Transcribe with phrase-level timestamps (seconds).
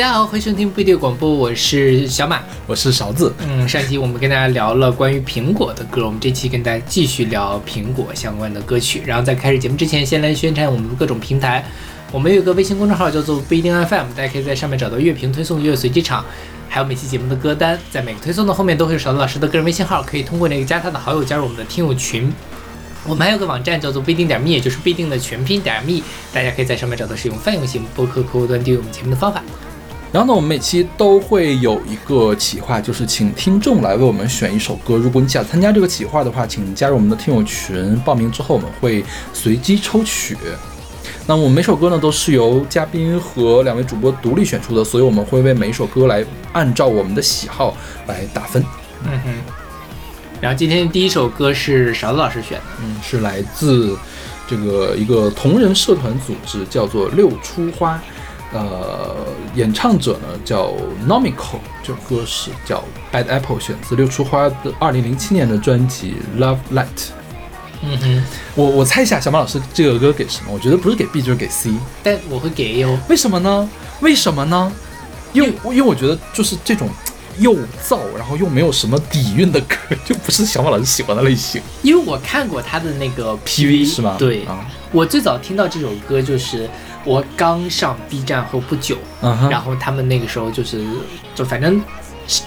[0.00, 3.34] 大家好，欢迎收听不一定广播，我是小马，我是勺子。
[3.46, 9.02] 嗯，上期我们跟大家聊了关于苹果的歌，我们这期跟大家继续聊苹果相关的歌曲。
[9.04, 11.62] 然后在开始节目之前，先来宣传我们的各种平台。
[12.10, 16.24] 我们有一个微信公众号叫做不一定 FM，大家可以在上面找到乐评推送、乐随机场，
[16.66, 17.78] 还有每期节目的歌单。
[17.90, 22.32] 在每个推送的后面都会有勺子老师的个人微信号，可以通过那个加他的好友加入我们的听友群。
[23.06, 26.00] 我们还有个网站叫做不一定点 me，也就是不一定的全拼点 me，
[26.32, 29.42] 大家可以在上面找到使用泛用型播客客户端订阅我们节目的方法。
[30.12, 34.96] 然后呢，我们每期都会有一个企划，就是请听众来为我们选一首歌。
[34.96, 37.96] 如果你想参加这个企划的话，请加入我们的听友群。
[38.00, 40.36] 报名之后，我们会随机抽取。
[41.28, 47.76] 那我们每首歌呢，都是由嘉宾和两位主播独立选出的，所以我们会为每一首歌来按照我们的喜好
[48.08, 48.64] 来打分。
[49.04, 49.32] 嗯哼。
[50.40, 53.96] 然后今天第一首歌是勺子老师选的，嗯，是来自
[54.48, 58.02] 这个一个同人社团组织，叫做六出花。
[58.52, 59.14] 呃，
[59.54, 60.72] 演唱者呢叫
[61.06, 67.10] Nomico，这首歌是叫 Bad Apple，选自六出花的二零零七年的专辑 Love Light。
[67.82, 68.24] 嗯哼，
[68.56, 70.52] 我我猜一下，小马老师这个歌给什么？
[70.52, 71.70] 我觉得不是给 B 就是给 C，
[72.02, 72.98] 但我会给 A 哦。
[73.08, 73.70] 为什么呢？
[74.00, 74.72] 为什么呢？
[75.32, 76.88] 因为因为我觉得就是这种
[77.38, 77.54] 又
[77.86, 81.62] 燥然后又没有什么底蕴的歌，就不是小马老师喜欢的类型。
[81.82, 84.16] 因为我看过他的那个 PV 是吗？
[84.18, 86.68] 对，啊我最早听到这首歌就是。
[87.04, 88.96] 我刚上 B 站后不久，
[89.50, 90.84] 然后他们那个时候就是，
[91.34, 91.80] 就反正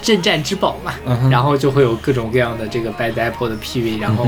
[0.02, 0.94] 镇站之宝嘛，
[1.30, 4.28] 然后就会有各种各样的这个 Bad Apple 的 PV，然后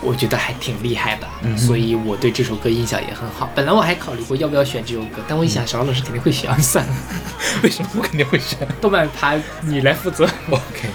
[0.00, 3.50] 我觉得还挺厉害的，所以我对这首歌印象也很好。
[3.54, 6.94] 本来我还考虑过要不要选这首歌，但我一想，邵老师肯定会选， 算了。
[7.62, 8.58] 为什么我肯定会选？
[8.80, 10.24] 动漫趴你来负责。
[10.50, 10.88] OK，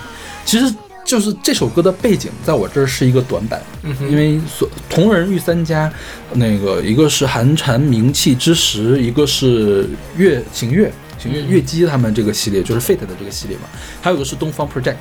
[0.44, 0.74] 其实。
[1.06, 3.62] 就是这首歌的背景，在我这儿是一个短板，
[4.10, 5.90] 因为所同人御三家，
[6.34, 13.64] 那个一个是寒蝉鸣泣之时，一个是月行月行月月姬他们这个系列，就是 Fate 的这个系列嘛，
[14.02, 14.96] 还有个是东方 Project，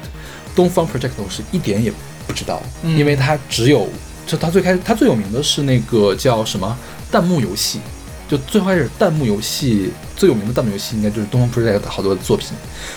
[0.55, 1.91] 东方 Project 我是一点也
[2.27, 3.89] 不知道，因为它只有
[4.27, 6.79] 就它最开始它最有名的是那个叫什么
[7.11, 7.81] 弹幕游戏。
[8.27, 12.49] 就最开始弹幕游戏最有名的弹幕游戏，应该就是东方 Project 好多作品。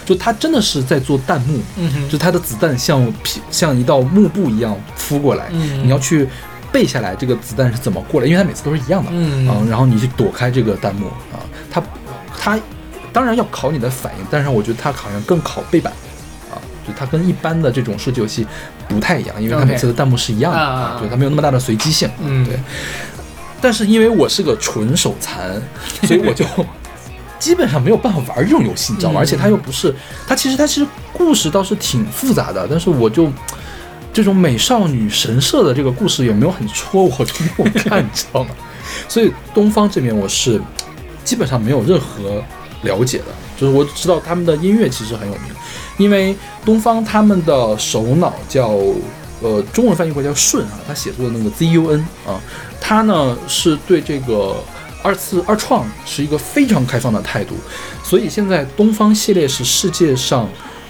[0.05, 1.59] 就他真的是在做弹幕，
[2.09, 3.13] 就他的子弹像
[3.51, 6.27] 像一道幕布一样敷过来，你要去
[6.71, 11.39] 背下来这个子弹是怎么过来，因为它每次都是一样的，嗯，然后你去躲开这个弹幕啊。
[11.69, 11.83] 它
[12.37, 12.59] 它
[13.11, 15.91] 当然要考你的反应，但是我觉得它好像更考背板
[16.49, 16.55] 啊，
[16.87, 18.45] 就它跟一般的这种射击游戏
[18.87, 22.57] 不太一样，因为它每次的弹幕是一样的啊，对，它没有那么大的随机性，嗯，对。
[23.61, 25.61] 但是因为我是个纯手残，
[26.03, 26.45] 所以我就
[27.39, 29.19] 基本上没有办法玩这种游戏，你知道吗？
[29.19, 29.93] 而且它又不是，
[30.27, 33.31] 它其实它其实故事倒是挺复杂的，但是我就
[34.13, 38.49] 这种美少女神社的这个故事也没有很戳我，就没有看， 你知道吗？
[39.07, 40.61] 所以东方这边我是
[41.23, 42.43] 基本上没有任何
[42.83, 43.25] 了解的，
[43.55, 45.51] 就是我知道他们的音乐其实很有名，
[45.97, 48.77] 因为东方他们的首脑叫。
[49.41, 52.41] 呃，中文翻译过来叫顺啊，他写作的那个 Z U N 啊，
[52.81, 54.55] 他呢是对这个
[55.03, 57.55] 二次二创是一个非常开放的态度，
[58.03, 60.49] 所以现在东方系列是世界上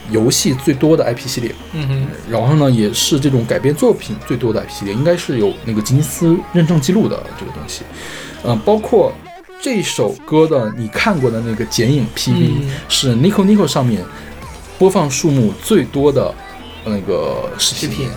[0.09, 7.81] 游戏最多的 IP 系列，嗯哼，然后呢也是这种改编作品最多的 IP 系列，应该是有那个吉尼斯认证记录的这个东西，
[8.45, 9.11] 嗯，包括
[9.61, 14.01] 这首歌的你看过的那个剪影 PV 是 Nico Nico 上面
[14.79, 16.33] 播放数目最多的
[16.85, 18.09] 那个视频。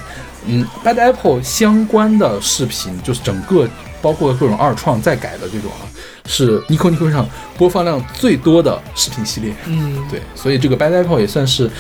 [0.47, 3.69] 嗯，Bad Apple 相关的视频，就是整个
[4.01, 5.85] 包括各种二创再改的这种啊，
[6.25, 7.29] 是 Nico Nico 上
[7.59, 9.55] 播放量最多的视频系列。
[9.67, 11.71] 嗯，对，所以这个 Bad Apple 也算是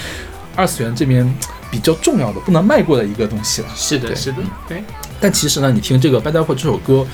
[0.54, 1.26] 二次元这边
[1.70, 3.68] 比较重要的、不能迈过的一个东西了。
[3.74, 4.84] 是的，是的，对。
[5.18, 7.06] 但其实呢，你听这个 Bad Apple 这首歌，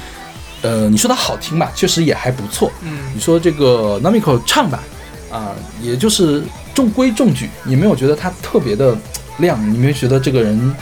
[0.62, 2.72] 呃，你说它好听吧，确实也还不错。
[2.82, 4.82] 嗯，你说这个 Namiko 唱吧，
[5.31, 6.42] 啊，也就是
[6.75, 8.96] 中规中矩，你没有觉得它特别的
[9.38, 10.75] 亮，你没有觉得这个人。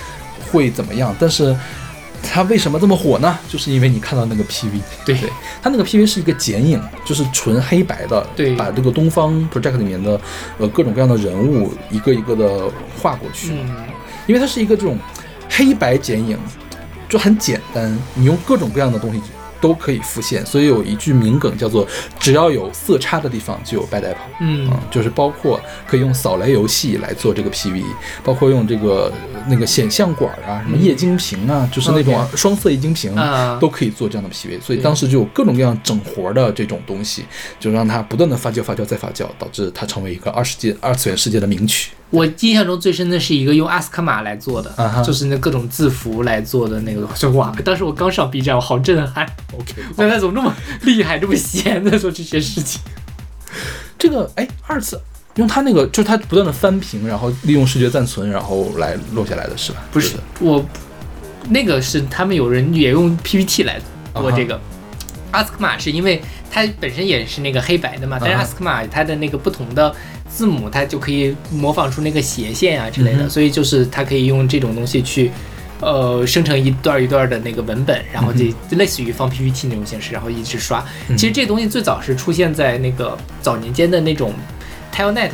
[0.54, 1.14] 会怎么样？
[1.18, 1.54] 但是
[2.22, 3.36] 它为什么这么火呢？
[3.48, 5.28] 就是因为你看到那个 PV，对对
[5.60, 10.18] 它那个 PV 是一个剪影，就是纯黑白的，对，把这个东方 project 里面的
[10.58, 12.70] 呃各种各样的人物一个一个的
[13.02, 13.74] 画过去，嗯，
[14.28, 14.96] 因为它是一个这种
[15.50, 16.38] 黑白剪影，
[17.08, 19.20] 就很简单，你用各种各样的东西。
[19.64, 21.88] 都可以复现，所以有一句名梗叫做
[22.20, 24.26] “只要有色差的地方就有 bad apple”。
[24.40, 27.82] 嗯，就是包括可以用扫雷游戏来做这个 PV，
[28.22, 29.10] 包括用这个
[29.48, 33.16] 那个显像管啊，什么液晶屏啊，就是那种双色液晶屏
[33.58, 34.60] 都可以做这样的 PV。
[34.60, 37.24] 所以当时就有各种各样整活的这种东西，
[37.58, 41.92] 就让它不断的发酵、发酵再发酵，导致它成为一个二世界、二次元世界的名曲。
[42.14, 44.72] 我印象中最深的是一个用阿斯卡玛来做的，
[45.04, 47.52] 就是那各种字符来做的那个，就哇！
[47.64, 49.26] 当时我刚上 B 站，我好震撼。
[49.52, 52.80] OK，那他怎么这么厉害，这么闲在做这些事情？
[53.98, 55.00] 这个哎二次
[55.34, 59.82] 用它那个就是它不断的翻屏，然后利用视觉暂存，然后来录下来的是吧？
[59.90, 60.64] 不是我，
[61.48, 63.80] 那个是他们有人也用 PPT 来
[64.14, 64.60] 做这个。
[65.32, 69.92] 阿斯克玛是因为它本身也是那个黑白的嘛，但是阿斯克玛它的那个不同的
[70.28, 75.30] 字母，它就可以模仿出那个斜线啊之类的，所以就是它可以用这种东西去。
[75.80, 80.82] 呃，生成一段一段的那个文本，然后就类似于放 PPT 那种形式，然后一直刷。
[81.08, 84.32] 其实这东西最早是出现在那个早年间的那种
[84.94, 85.32] Telnet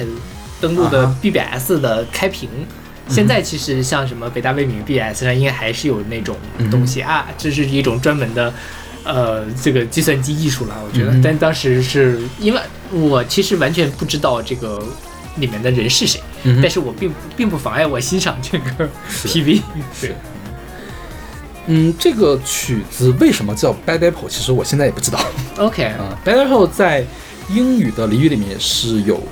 [0.60, 2.48] 登录的 BBS 的开屏。
[3.06, 6.34] 现在其实像什么北大、未名 BBS 上应该还是有那种
[6.68, 8.52] 东西啊，这是一种专门的
[9.04, 11.14] 呃这个计算机艺术了，我觉得。
[11.22, 12.60] 但当时是因为
[12.90, 14.82] 我其实完全不知道这个
[15.36, 16.20] 里面的人是谁，
[16.62, 18.88] 但是我并并不妨碍我欣赏这个
[19.24, 19.62] PV。
[20.00, 20.14] 对。
[21.66, 24.28] 嗯，这个曲子为什么叫 Bad Apple？
[24.28, 25.20] 其实我现在也不知道。
[25.58, 27.06] OK，啊，Bad Apple 在
[27.48, 29.22] 英语的俚语里面是有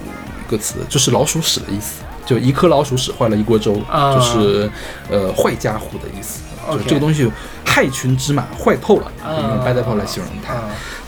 [0.47, 3.82] 一个词，就是老鼠屎的意思，就一颗老鼠屎坏了一锅粥，
[4.15, 4.70] 就是
[5.11, 6.43] 呃坏家伙的意思。
[6.76, 7.31] 就这个东西
[7.65, 10.55] 害群之马，坏透了，用 Bad Apple 来形容它。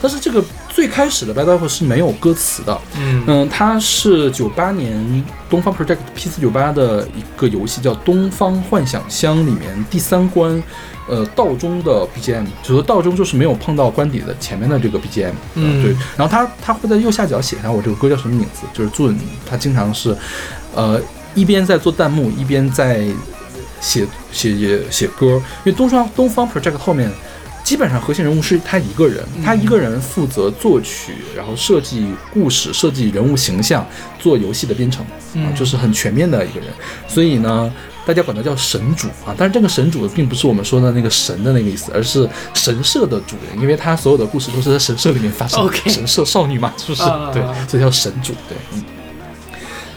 [0.01, 2.79] 但是这个最开始的 Bad Apple 是没有歌词的。
[2.97, 10.61] 嗯嗯，它是九八年东方 Project P 四九八的一个游戏，叫《东方幻想乡》里面第三关。
[11.09, 15.91] 呃，道中的 BGM，就说道中就是没有碰到关底的前面的这个 BGM，嗯，对。
[16.15, 20.15] 然后他他会在右下角写上我这个歌叫什么名字，就是 June，他经常是，
[20.73, 21.01] 呃，
[21.33, 23.07] 一边在做弹幕，一边在
[23.81, 25.41] 写写写歌。
[25.65, 27.11] 因为东方东方 Project 后面
[27.63, 33.85] 基本上核心人物是他一个人，他一个人负责作曲，然后设计故事、设计人物形象、
[34.17, 35.05] 做游戏的编程，
[35.35, 36.69] 啊，就是很全面的一个人。
[37.07, 37.73] 所以呢。
[38.03, 45.71] 大家管他叫神主啊，但是这个神主并不是我们说的那个神的那个意思，而是神社的主人，因为他所有的故事都是在神社里面发生。
[45.85, 47.03] 神社少女嘛，是不是？
[47.31, 48.33] 对，所以叫神主。
[48.49, 48.83] 对，嗯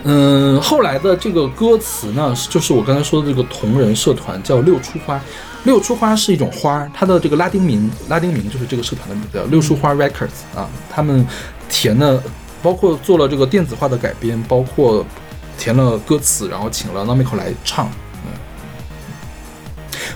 [0.05, 0.61] 嗯。
[0.61, 5.21] 后来的这个歌词呢，就是我刚才说的这个同人社团叫六出花。
[5.65, 10.69] 六出花是一种花，它的这个拉丁名，拉丁名就是这个社团的名字，六出花 Records 啊。
[10.89, 11.27] 他们
[11.69, 12.23] 填了，
[12.63, 15.05] 包括做了这个电子化的改编，包括。
[15.57, 17.89] 填了歌词，然后请了 Namiko 来唱，
[18.25, 18.33] 嗯，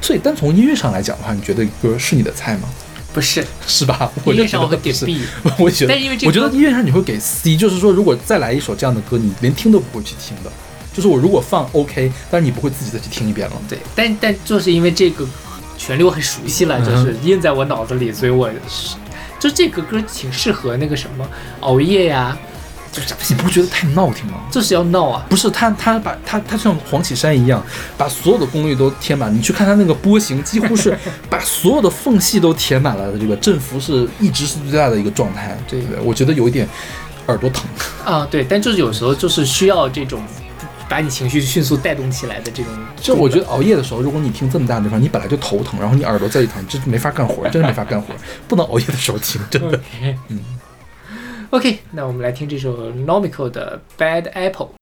[0.03, 2.69] 所以单从音乐上来讲的话，你觉得歌是你的菜吗？
[3.19, 4.09] 不是，是吧？
[4.27, 5.21] 音乐上我会给 B，
[5.59, 10.53] 我觉得，但因为我觉得音乐上你会给 C，就是说如果再来一首这样的歌，你连听都不会去听的。
[10.95, 13.57] 就是我如果放 OK，但是你不会自己再去听一遍了。
[13.69, 15.27] 对，但但就是因为这个
[15.77, 18.49] 旋律我很熟悉了，就是印在我脑子里，所以我
[19.41, 21.29] 就这个歌挺适合那个什么
[21.61, 22.39] 熬夜呀。
[22.91, 24.41] 就是你不觉得太闹挺吗？
[24.51, 25.25] 这是要闹啊！
[25.29, 27.63] 不是他，他把他他像黄绮珊一样，
[27.97, 29.33] 把所有的功率都填满。
[29.35, 30.97] 你去看他那个波形，几乎是
[31.29, 33.19] 把所有的缝隙都填满了的。
[33.19, 35.57] 这个振幅是一直是最大的一个状态。
[35.69, 36.67] 对对，我觉得有一点
[37.27, 37.65] 耳朵疼
[38.05, 38.27] 啊。
[38.31, 40.23] 对，但就是有时候就是需要这种
[40.89, 42.73] 把你情绪迅速带动起来的这种。
[42.97, 48.15] 就我觉得熬夜的时候，如果你听这么大的地方，你本来就头疼，然后你耳朵再一疼，这没法干活，真的没法干活，
[48.49, 49.79] 不能熬夜的时候听，真的。
[50.29, 50.41] 嗯。
[51.52, 54.77] OK，那我们来听这首 Nomical 的 Bad Apple。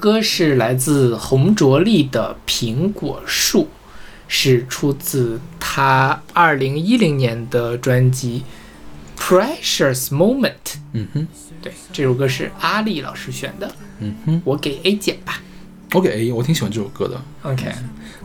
[0.00, 3.64] 歌是来自洪卓立的《苹果树》，
[4.26, 8.42] 是出自他二零一零年的专辑
[9.22, 10.52] 《Precious Moment》。
[10.94, 11.26] 嗯哼，
[11.62, 15.40] 对，这首歌是阿丽老师选的，嗯哼，我给 A 减吧。
[15.92, 17.66] 我给 A，我挺喜欢这首歌的，OK，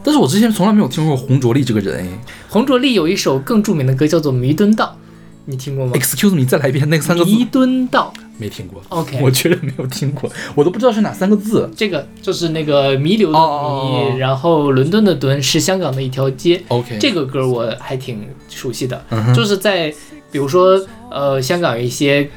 [0.04, 2.20] 但是我之前从来没有听过洪卓立这个人哎。
[2.48, 4.98] 洪卓立有一首更著名的歌叫做《弥敦道》，
[5.46, 8.82] 你听过吗？Excuse me，再来一遍那三个字，弥敦道没听过。
[8.90, 11.70] ，OK，我确实没有听过，我都不知道是哪三个字。
[11.76, 16.62] 这个就是那个弥留的弥，哦哦哦然后伦敦的敦是香港的一条街。
[16.68, 19.94] OK，这个歌我还挺熟悉的，嗯就是在
[20.32, 22.30] 比如说呃香港有一些，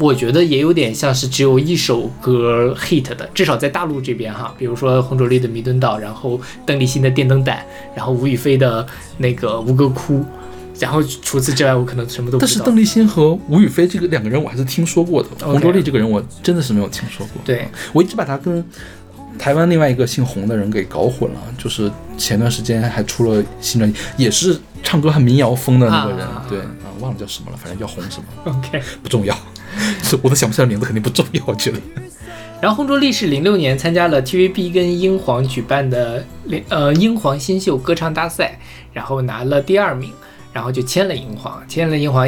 [0.00, 7.58] 我觉得也有点像是只有一首歌 hit 的，至少在大陆这边哈，比如说洪卓立的《弥敦道》，然后邓丽欣的《电灯胆》，
[7.94, 8.86] 然后吴雨霏的
[9.18, 10.20] 那个《吴哥窟》，
[10.78, 12.64] 然后除此之外我可能什么都不知道。
[12.64, 17.40] 但是邓丽欣和吴雨霏这个两个人我还是听说过的，洪卓立这个人我真的是没有听说过。
[17.44, 18.64] 对，我一直把他跟
[19.38, 26.66] 台湾另外一个姓洪的人给搞混了，就是前段时间还出了新专辑，也是唱歌很民谣风的那个人，啊对啊，
[27.00, 28.80] 忘了叫什么了，反正叫洪什么，OK。
[29.02, 29.36] 不重要，
[30.02, 31.78] 是 我都想不起来名字，肯定不重要，我觉得。
[32.60, 36.24] 然后洪卓立是零六年参加了 TVB 跟英皇举办的
[36.68, 38.58] 呃英皇新秀歌唱大赛，
[38.92, 40.10] 然后拿了第二名，
[40.54, 42.26] 然后就签了英皇，签了英皇。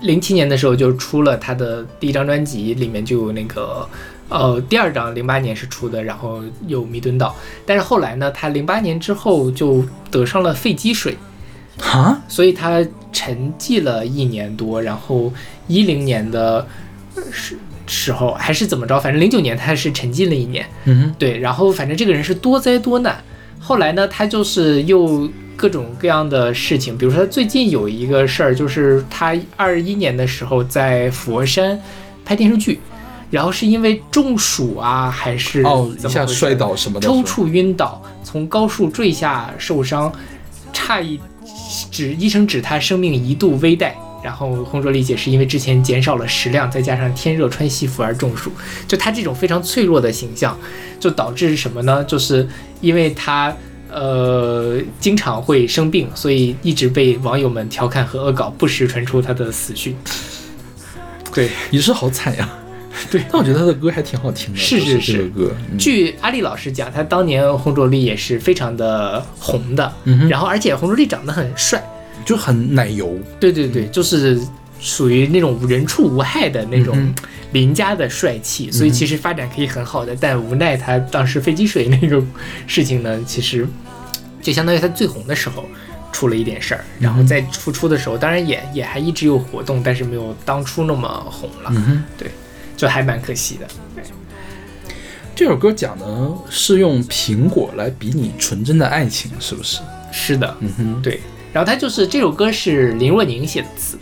[0.00, 3.88] 零七年的时候就出了他的第一张专辑，里面就有那个
[4.28, 7.28] 呃第二张零八年是出的，然后有《弥敦道》，
[7.64, 11.16] 但是后来呢，他零八年之后就得上了肺积水，
[11.78, 15.32] 哈，所以他沉寂了一年多，然后
[15.68, 16.66] 一零年的
[17.14, 23.22] 呃时时候还是怎么着，反正零九年他是沉寂了一年，嗯哼，对，然后反正这个人是多灾多难。
[23.58, 31.80] 后来呢，他就是又各种各样的事情，比如说他最近有一个事儿，就是他二一年的时候在佛山
[32.24, 32.80] 拍电视剧，
[33.30, 40.12] 然后是因为中暑啊，还是哦，一下摔倒什么的，抽搐晕倒，从高处坠下受伤，
[40.72, 41.18] 差一
[41.90, 43.92] 指医生指他生命一度危殆。
[44.22, 48.50] 然后洪卓立姐是因为之前减少了食量，再加上天热穿西服而中暑，
[48.88, 50.58] 就他这种非常脆弱的形象，
[50.98, 52.02] 就导致什么呢？
[52.04, 52.48] 就是
[52.80, 53.54] 因为她
[53.94, 59.96] 呃经常会生病，所以一直被网友们调侃和恶搞，不时传出他的死讯。
[61.32, 62.48] 对，也是好惨呀。
[63.10, 63.24] 对。
[63.30, 65.12] 但我觉得他的歌还挺好听的，是是是。
[65.12, 65.78] 这个歌，嗯。
[65.78, 70.28] 据阿丽老师讲，他当年洪卓立也是非常的红的，嗯哼。
[70.28, 71.82] 然后而且洪卓立长得很帅，
[72.24, 74.40] 就很奶油，对对对，就是
[74.84, 77.14] 属于那种人畜无害的那种嗯
[77.52, 82.22] 邻家的帅气，所以其实发展可以很好的，但无奈他当时飞机水那个
[82.66, 83.66] 事情呢， 其实
[84.42, 85.64] 就相当于他最红的时候。
[86.14, 92.04] 出了一点事儿，然后在复出的时候，当然也也还一直有活动，但是没有当初那么红了，嗯哼。
[92.76, 93.66] 就还蛮可惜的。
[95.34, 96.06] 这首歌讲的
[96.48, 99.80] 是用苹果来比拟纯真的爱情，是不是？
[100.12, 101.18] 是的，嗯哼，对。
[101.54, 103.96] 然后他就是这首歌是林若宁写的词，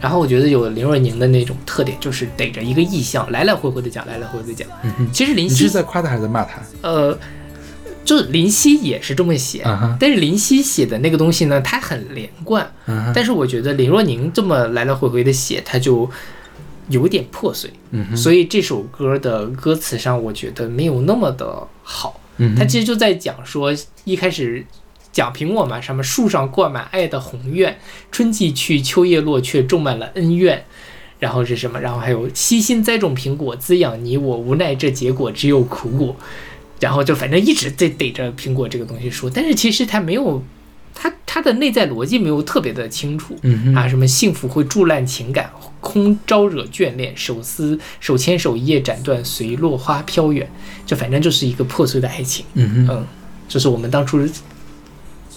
[0.00, 4.68] 然后我觉得有林若宁的那种特点，就是逮着一个意象来来回回的讲，来来回回的讲。
[5.12, 6.62] 其实林夕你是在夸他还是在骂他？
[6.82, 7.18] 呃，
[8.04, 12.62] 就是林夕也是这么写，啊，但是林夕写的那个东西呢，它很连贯。
[12.86, 16.08] 啊，但是我觉得林若宁这么来来回回的写，它就
[16.88, 17.68] 有点破碎。
[17.90, 22.20] 嗯哼，所以这首歌的歌词上，我觉得没有那么的好。
[22.36, 24.64] 嗯哼，它其实就在讲说，一开始
[25.12, 27.78] 讲苹果嘛，什么树上挂满爱的宏愿，
[28.10, 30.64] 春季去，秋叶落，却种满了恩怨。
[31.20, 31.78] 然后是什么？
[31.78, 36.16] 然后还有悉心栽种苹果，滋养你我，无奈这结果只有苦果。
[36.80, 40.42] 然后就反正一直在逮着苹果这个东西说，但是其实它没有，
[40.92, 43.38] 它它的内在逻辑没有特别的清楚。
[43.42, 50.50] 嗯，啊，什么幸福会助烂情感，空招惹眷恋，手撕手牵手一夜斩断，随落花飘远。
[50.84, 52.44] 这反正就是一个破碎的爱情。
[52.54, 53.06] 嗯，嗯，
[53.46, 54.18] 就是我们当初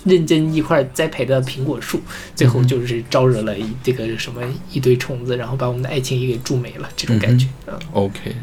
[0.06, 2.00] 认真一块栽培的苹果树，
[2.34, 4.41] 最后就是招惹了一这个什么
[4.72, 7.48] 一堆虫子，然后把我们的爱情也给蛀没了，这种感觉。
[7.68, 8.36] 嗯，OK，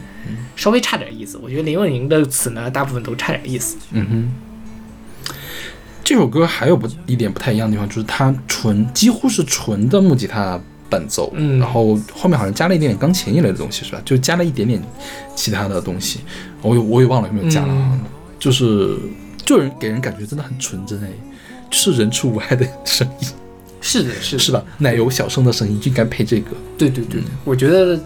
[0.55, 1.39] 稍微差点意思。
[1.43, 3.79] 我觉得林若宁的词呢，大部分都差点意思。
[3.93, 4.33] 嗯哼。
[6.05, 14.03] 这首歌还有不一点不太一样的地方，就是它纯几乎是纯的木吉他伴奏，嗯然后后面好像加了一点点钢琴一类的东西，是吧？
[14.05, 14.83] 就加了一点点
[15.37, 16.19] 其他的东西，
[16.61, 18.01] 我也我也忘了有没有加了
[18.39, 18.99] 就是
[19.47, 21.32] 就人给人感觉真的很纯真哎，就
[21.73, 23.29] 是人畜无害的声音，
[23.81, 24.63] 是的，是的，是吧？
[24.79, 26.51] 奶油小生的声音就应该配这个。
[26.79, 27.99] 对对对对，我觉得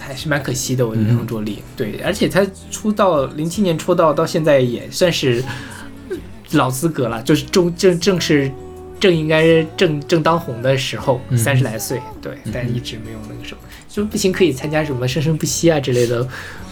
[0.00, 0.86] 还是蛮可惜的。
[0.86, 5.44] 我觉得嗯洪卓立，对，而且他出道零七年出道到现在也算是
[6.52, 8.50] 老资格了，就是正正正是
[9.00, 16.26] 正应该正正当红的时候，嗯三十来岁，对，但一直没有那个什么，就不行可以参加什么生生不息啊之类的，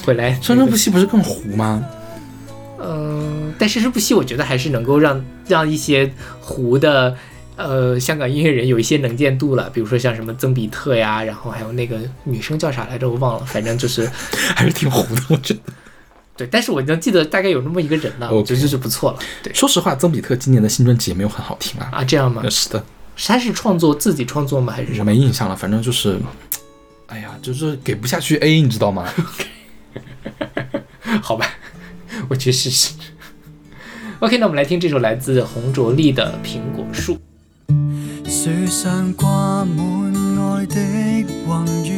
[0.05, 1.85] 回来生生不息不是更糊吗？
[2.83, 7.15] 嗯，但生生不息，我觉得还是能够让让一些糊的
[7.57, 14.11] 呃香港音乐人有一些能见度了，比如说像什么曾比特呀，然后还有那个女生叫啥来着，我忘了，反正就是
[14.57, 15.61] 还是挺糊的，我觉得。
[16.37, 19.19] 对，但是我能记得大概有那么一个人了，我觉得就是不错了。
[19.43, 21.91] 对说实话，曾比特今年的新专辑也没有很好听啊。
[21.93, 22.43] 啊，这样吗？
[22.49, 22.83] 是的，
[23.27, 24.73] 他是创作自己创作吗？
[24.73, 25.05] 还是什么？
[25.05, 26.19] 没印象了，反正就是，
[27.09, 29.07] 哎呀，就是给不下去 A，你知道吗？
[31.21, 31.47] 好吧，
[32.31, 32.95] 我去试试。
[34.21, 37.15] OK，那我们来听这首来自洪卓立的《苹果树》。
[38.25, 40.77] 樹上掛滿愛的
[41.45, 41.91] 宏願，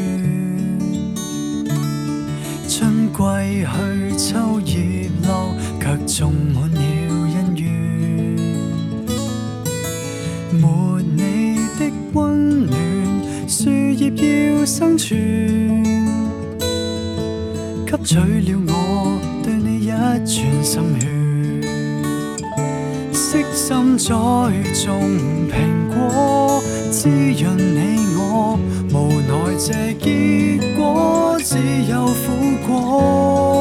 [2.67, 3.19] 春季
[3.67, 6.81] 去，秋葉落，卻種滿了
[7.35, 7.63] 恩怨。
[10.59, 11.21] 沒你
[11.79, 11.81] 的
[12.15, 12.73] 温暖，
[13.47, 14.11] 樹葉
[14.57, 15.85] 要生存，
[17.87, 19.21] 吸取了我
[20.25, 21.07] 全心血。
[23.13, 24.15] 悉心栽
[24.85, 25.01] 种
[25.49, 25.53] 苹
[25.89, 28.59] 果，滋润你我，
[28.93, 31.57] 无奈这结果只
[31.91, 32.13] 有苦
[32.67, 33.52] 果。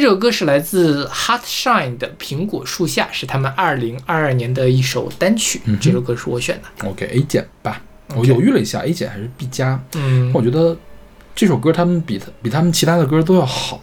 [0.00, 5.60] 这首歌是来自 Hot Shine 的《苹果树下》，是他们二零二二年的一首单曲。
[5.64, 6.88] 嗯这首歌是我选的。
[6.88, 7.82] OK A 减吧，
[8.14, 9.82] 我犹豫了一下，A 减还是 B 加。
[9.96, 10.76] 嗯我觉得
[11.34, 13.80] 这首歌他们比他比他们其他的歌都要好。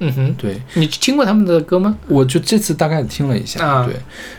[0.00, 1.96] 嗯哼，对，你听过他们的歌吗？
[2.08, 3.94] 我就这次大概听了一下，啊对，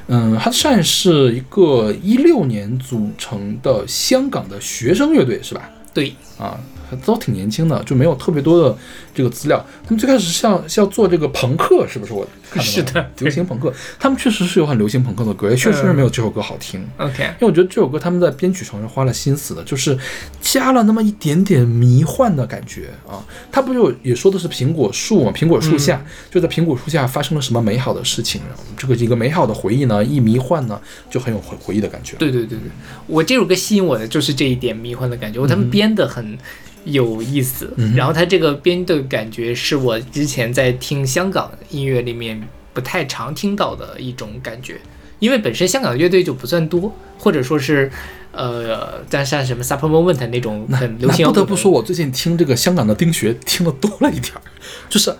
[0.07, 5.69] 嗯，Hot Shine 是一个一六年组成的香港的学生乐队，是吧？
[5.93, 6.59] 对，啊，
[7.03, 8.77] 都挺年轻的，就没有特别多的
[9.17, 9.65] 这个资料。
[9.83, 12.13] 他们最开始像要是要做这个朋克，是不是？
[12.13, 16.87] 我看到是的流行朋克，他们确实是有很流行朋克的歌，也确实是没有这首歌好听。
[16.97, 19.97] OK，因为我觉得这首歌他们在编曲上是花了心思的，就是
[20.39, 23.25] 加了那么一点点迷幻的感觉啊。
[23.51, 32.15] 他不就也说的是苹果树嘛，苹果树下、就在苹果树下发生了什么美好的事情，然后这个一个美好的回忆呢，一迷幻呢，就很有回回忆的感觉。
[32.17, 32.69] 对对对对，
[33.07, 36.37] 我这首歌吸引我的就是这一点迷幻的感觉，我他们编的很
[36.85, 42.41] 有意思，然后他这个编的感觉是我之前在听香港音乐里面
[42.73, 44.79] 不太常听到的一种感觉，
[45.19, 47.91] 因为本身香港的乐队就不算多，或者说是
[48.31, 54.41] 呃，像像什么 Supper Moment 那种很流行不得不说，我最近听这个香港的丁学听的多了一点儿，
[54.89, 55.11] 就是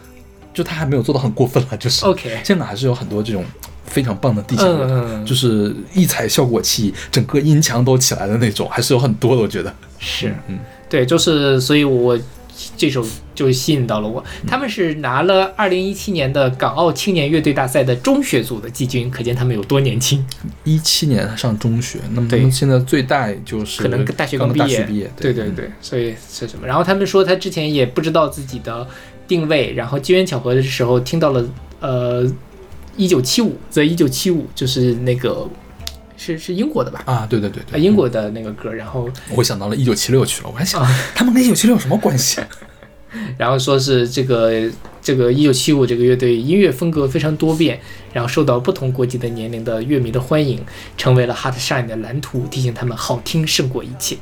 [0.54, 3.44] 就他还没有做到很过分了，就是 OK 香港还是有很多这种
[3.86, 4.86] 非常棒的地下乐队。
[4.86, 9.42] 嗯嗯嗯就是异彩效果器，整个音墙都起来的那种，还是有很多的。
[9.42, 12.18] 我觉得，是，嗯，对，就是所以我
[12.76, 14.24] 这首就吸引到了我。
[14.48, 20.26] 他们是拿了二零一七年的港澳青年乐队大赛的中学组的季军，可见他们有多年轻。
[20.64, 26.66] 一七年上中学，那么他们现在最大就是可能大学刚刚毕业，毕业，嗯对对对，所以是什么？
[26.66, 28.88] 然后他们说他之前也不知道自己的
[29.28, 31.46] 定位，然后机缘巧合的时候听到了
[31.80, 32.26] 呃
[32.96, 35.48] 一九七五，The 一九七五就是那个
[36.18, 37.04] 是是英国的吧？
[37.06, 42.42] 啊，对对对啊，对，英国的那个歌，然后我想到了一九七六去了，我还想、啊他们跟一九七六有什么关系？
[43.38, 44.70] 然后说是这个
[45.02, 47.80] 这个一九七五这个乐队音乐风格非常多变，
[48.12, 50.60] 然后受到不同国籍的年龄的乐迷的欢迎，
[50.98, 54.18] 成为了 Hot Shine 的蓝图，提醒他们好听胜过一切。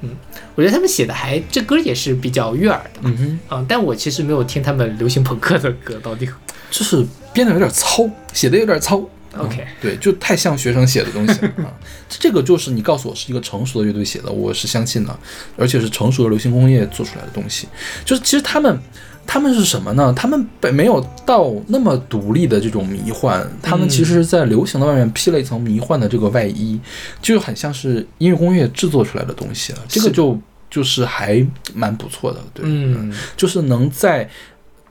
[0.00, 0.10] 嗯，
[0.54, 6.26] 我觉得他们写的还这歌也是比较悦耳的，嗯哼，啊，但我其实没有听他们流行朋克的歌，到底
[6.70, 9.04] 就是编的有点糙，写的有点糙。
[9.38, 11.72] OK 嗯对，就太像学生写的东西了 啊！
[12.08, 15.18] 这个就是你告诉我是一个成熟的乐队写的，我是相信的，
[15.56, 17.66] 而且是成熟的流行工业做出来的东西。
[18.04, 18.78] 就是其实他们，
[19.26, 20.12] 他们是什么呢？
[20.14, 26.78] 他们本没有到那么独立的这种迷幻，他们其实是在流行的外面披了一层迷幻的这个外衣，
[27.20, 29.78] 就很像是音乐工业制作出来的东西了。
[29.88, 30.38] 这个就
[30.70, 34.28] 就是还蛮不错的，对，嗯，就是能在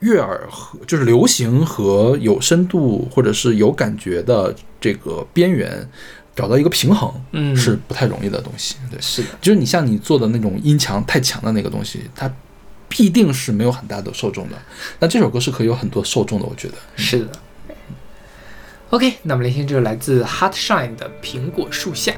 [0.02, 5.88] 悦耳和就是流行和有深度或者是有感觉的这个边缘
[6.36, 8.76] 找到一个平衡，嗯是不太容易的东西。
[8.90, 12.30] 对，是的，就是你像你做的那种音强太强的那个东西，它
[12.88, 14.56] 必定是没有很大的受众的。
[14.98, 16.74] 那这首歌是可以有很多受众的，我觉得。
[16.96, 17.30] 是的。
[18.90, 22.12] OK，那我们来听这个来自 Hot Shine 的《苹果树下》。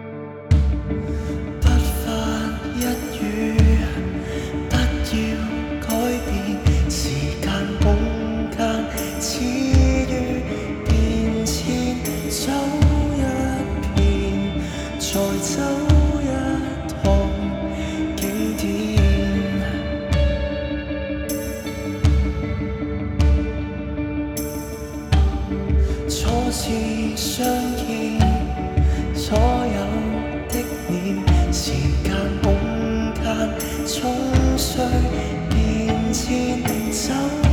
[36.26, 37.43] 天，走。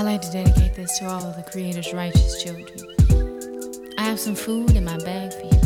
[0.00, 2.66] I like to dedicate this to all of the Creator's righteous children.
[3.98, 5.60] I have some food in my bag for you.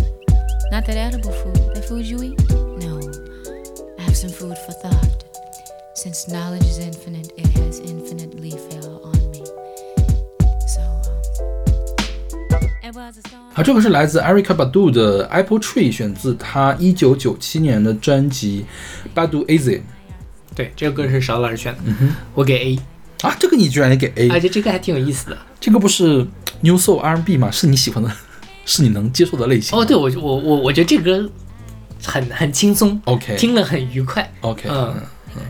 [0.70, 2.40] Not that edible food, that food you eat.
[2.78, 3.00] No,
[3.98, 5.24] I have some food for thought.
[5.94, 9.44] Since knowledge is infinite, it has infinitely fell on me.
[10.66, 10.80] So,
[12.52, 13.42] um, it was a storm.
[13.52, 18.64] 好，这个是来自 Erica Badu 的 Apple Tree，选自她一九九七年的专辑《
[19.18, 19.80] Badu Easy》
[20.54, 21.80] 对，这个歌是邵老师选的，
[22.34, 22.78] 我给 A，
[23.21, 25.37] 啊，这个你居然也给 A，、而且这个还挺有意思的。
[25.59, 26.25] 这个不是
[26.61, 27.49] New Soul R&B 吗？
[27.51, 28.11] 是你喜欢的，
[28.65, 29.77] 是你能接受的类型。
[29.77, 31.29] 哦，对，我我我我觉得这歌
[32.03, 34.29] 很很轻松 OK 听了很愉快。
[34.41, 34.95] OK，嗯，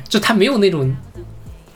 [0.08, 0.96] 就它没有那种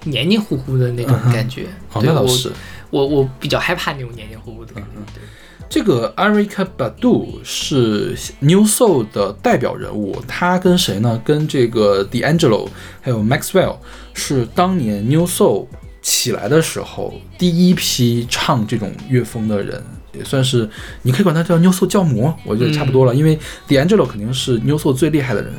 [0.06, 1.66] 黏黏糊糊的那种感觉。
[1.94, 2.52] 哦，对我那倒是。
[2.92, 4.90] 我我比较害怕那种黏黏糊糊的感觉。
[5.14, 5.22] 对
[5.70, 11.22] 这个 Erica Badu 是 New Soul 的代表人物，他跟谁呢？
[11.24, 12.68] 跟这个 D'Angelo
[13.02, 13.76] 还有 Maxwell
[14.20, 15.66] 是当年 New Soul
[16.02, 20.70] 起来的时候第一批唱这种乐风的人，也算是
[21.04, 23.16] 你可以管他叫 New Soul 教母，我觉得差不多了。
[23.16, 25.54] 因为 D'Angelo 肯定是 New Soul 最厉害的人。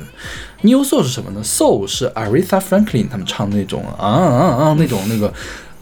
[0.63, 5.33] New Soul 是什么呢？Soul 是 Aretha Franklin 他们唱的那种啊啊啊那种那个，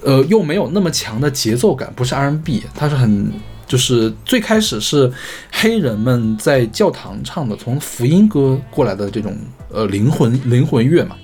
[0.03, 3.33] 呃，又没有那么强的节奏感，不是 R&B，它是很
[3.67, 5.13] 就是最开始是
[5.51, 9.37] 黑人们在教堂唱的，从福音歌过来的这种
[9.71, 11.17] 呃灵魂灵魂乐嘛。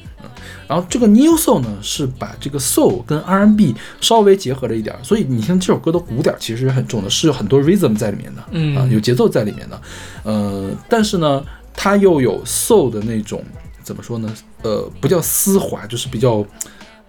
[0.75, 9.81] 嗯然后这个 New Soul 呢是把这个 Soul 跟 R&B 稍微结合了一点儿，所以你听这首歌的鼓点其实很重的，是有很多 rhythm 在里面的，嗯啊，有节奏在里面的，
[10.25, 13.45] 呃，但是呢，它又有 Soul 的那种
[13.85, 14.35] 怎么说呢？
[14.63, 16.45] 呃，不叫丝滑，就是比较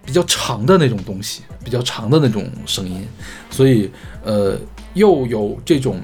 [0.05, 3.07] 比较长的那种东西，比较长的那种声音，
[3.49, 3.89] 所以
[4.23, 4.55] 呃，
[4.93, 5.99] 又有这种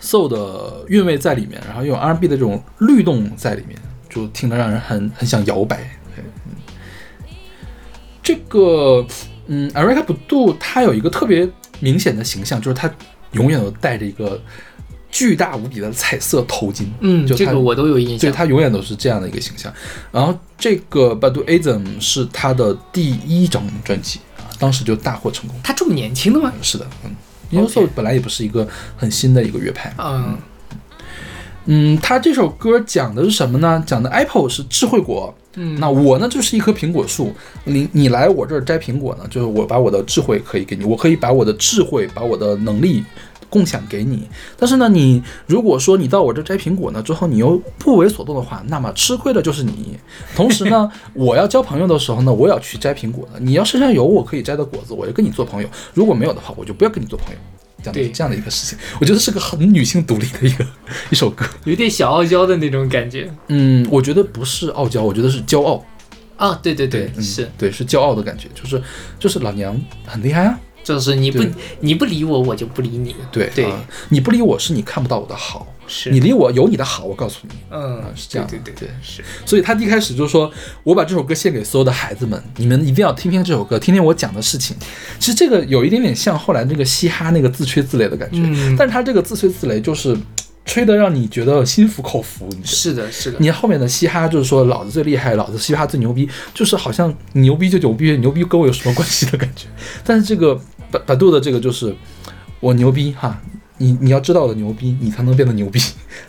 [0.00, 3.76] soul 的韵味在里面，然后又有 R&B 的这种律动在里面，
[4.08, 5.98] 就听得让人很很想摇摆。
[8.30, 9.04] 这个
[9.48, 11.48] 嗯，Erica 不杜他有一个特别
[11.80, 12.88] 明显的形象，就是他
[13.32, 14.40] 永远都戴着一个
[15.10, 16.84] 巨大无比的彩色头巾。
[17.00, 18.18] 嗯，就他这个我都有印象。
[18.18, 19.72] 对他永远都是这样的一个形象。
[20.12, 25.58] 然后这个 Badu Azam 是他的第一张专辑啊，当时就大获成功。
[25.64, 26.52] 他这么年轻的吗？
[26.62, 27.10] 是的，嗯
[27.50, 29.92] n e w Soul 本来也不是一个很新的一个乐派。
[29.98, 30.38] 嗯
[31.66, 33.82] 嗯，他这首歌讲的是什么呢？
[33.84, 37.32] 讲的 Apple 是智慧果，嗯，那我呢就是一棵苹果树，
[37.64, 43.04] 你你来我这儿摘苹果呢，就是我把我的智慧可以给你，我可以把我的智慧，把我的能力
[43.48, 44.28] 共享给你。
[44.56, 49.98] 但是呢，你如果说你到我这儿摘苹果呢之后，你又不为所动的话，那么吃亏的就是你。
[50.36, 53.40] 同时呢， 我要交朋友的时候呢，我也要去摘苹果的。
[53.40, 57.40] 你要身上有我可以摘的果子，我就跟你做朋友；如果没有的话，我就不要跟你做朋友。
[57.82, 60.66] 这样的对这样的一个事情，我觉得是个很女性独立的一个
[61.10, 61.44] 一首歌。
[61.64, 63.30] 有点小傲娇的那种感觉。
[63.48, 65.84] 嗯，我觉得不是傲娇，我觉得是骄傲。
[66.36, 68.82] 啊，对对对，嗯是，对，是骄傲的感觉，就是
[69.18, 70.58] 就是老娘很厉害啊。
[70.94, 71.44] 就是你不
[71.80, 73.14] 你不理我，我就不理你。
[73.30, 77.54] 对对啊你不理我是你看不到我的好，是你理我有你的好，我告诉你。
[77.70, 79.22] 嗯啊，是这样的对对对是。
[79.46, 80.50] 所以他一开始就说
[80.82, 84.76] ：“我把这首歌献给所有的孩子们，你们一定要听听这首歌，听听我讲的事情。”
[85.18, 90.16] 其实这个有一点点像后来那个嘻哈那个自吹自擂的感觉，嗯但是他这个自吹自擂就是
[90.66, 99.66] 吹得让你觉得心服口服，是的，是的，你后面的嘻哈就是说老子最厉害，老子嘻哈最牛逼，就是好像你牛逼就牛逼，牛逼跟我有什么关系的感觉。
[100.04, 101.94] 但是这个百百度的这个就是
[102.60, 103.40] 我牛逼哈，
[103.78, 105.78] 你你要知道我的牛逼，你才能变得牛逼，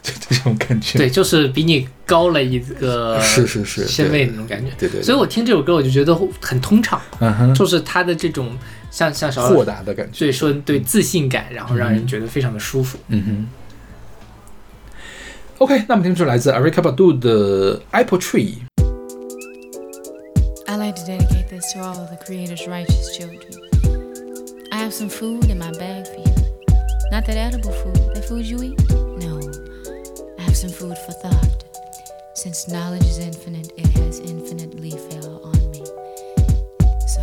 [0.02, 0.98] 就这种感觉。
[0.98, 4.72] 对，就是比你高了一个是是是身位那种感觉。
[4.78, 8.58] 对对对所以我听这首歌，我就觉得很通畅，嗯哼，就是他的这种
[8.90, 10.20] 像像小豁达的感觉。
[10.20, 12.98] 对说对自信感，然后让人觉得非常的舒服。
[13.10, 13.48] 嗯哼。
[15.58, 18.56] OK，那么听出来自 Erica Badu 的 Apple Tree。
[20.66, 23.71] I like to dedicate this to all of the Creator's righteous children.
[24.72, 26.36] I have some food in my bag for you.
[27.12, 28.80] Not that edible food, that food you eat?
[28.90, 29.42] No.
[30.40, 31.64] I have some food for thought.
[32.36, 35.86] Since knowledge is infinite, it has infinitely fell on me.
[37.06, 37.22] So,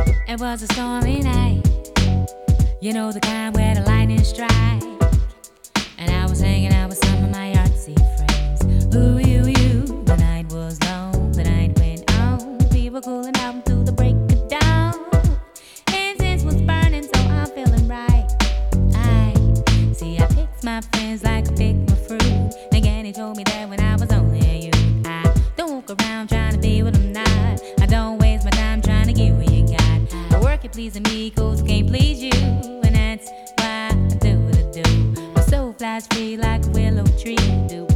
[0.00, 1.62] um, it was a stormy night.
[2.80, 4.82] You know the kind where the lightning strike.
[5.98, 8.96] And I was hanging out with some of my artsy friends.
[8.96, 10.02] Ooh, you, you.
[10.04, 12.58] The night was long, the night went on.
[12.70, 13.02] We were
[21.14, 22.52] like a pick my fruit.
[22.72, 26.28] Again, he told me that when I was only a youth, I don't walk around
[26.28, 27.62] trying to be what I'm not.
[27.80, 30.34] I don't waste my time trying to get what you got.
[30.34, 32.32] I work at pleasing me, cause I can't please you.
[32.32, 35.22] And that's why I do what I do.
[35.32, 37.36] My soul flies free like a willow tree.
[37.68, 37.86] Do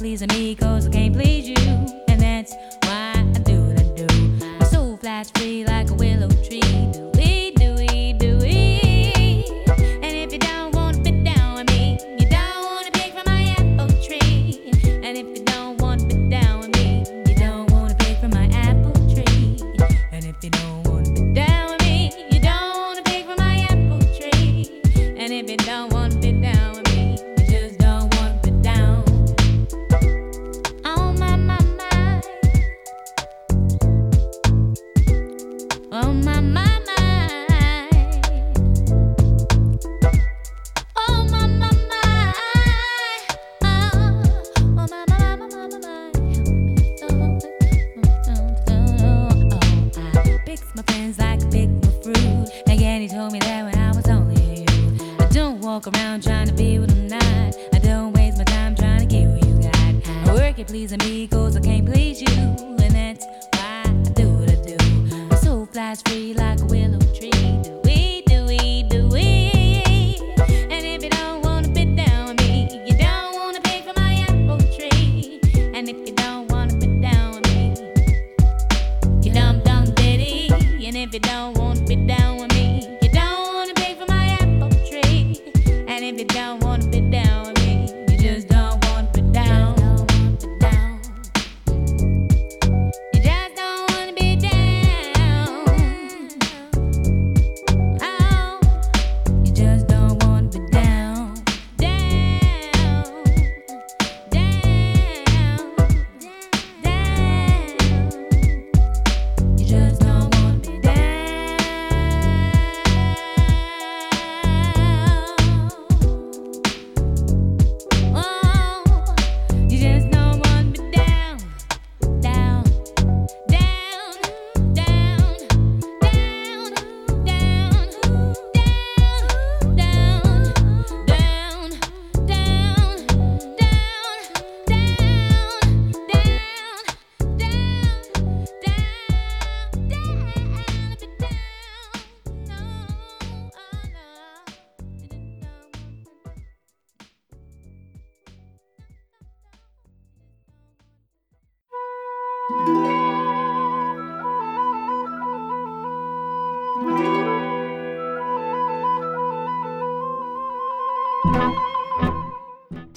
[0.00, 1.59] please amigos, I can't please you.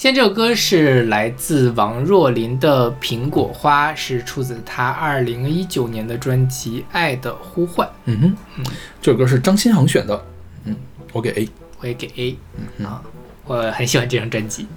[0.04, 7.88] 现在这首歌是来自王若琳的《苹果花》，是出自她二零一九年的专辑《爱的呼唤》。
[8.04, 8.64] 嗯哼，
[9.02, 10.26] 这首歌是张新航选的，
[10.66, 10.76] 嗯，
[11.14, 11.50] 我给 A。
[11.80, 13.02] 我也给 A 啊，
[13.46, 14.68] 我很喜欢这张专辑。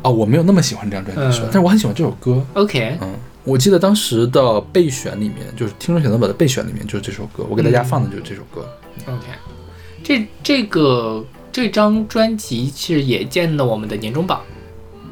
[0.00, 2.42] 哦，我没有那么喜欢这张专辑，但是我很喜欢这首歌。
[2.54, 3.14] OK，嗯，
[3.44, 8.66] 我记得当时的备选里面，就是听众选择本的备选里面就是这首歌，我给大家放的就是这首歌。
[9.04, 9.26] OK，
[10.02, 11.22] 这这个
[11.52, 14.40] 这张专辑是也进了我们的年终榜，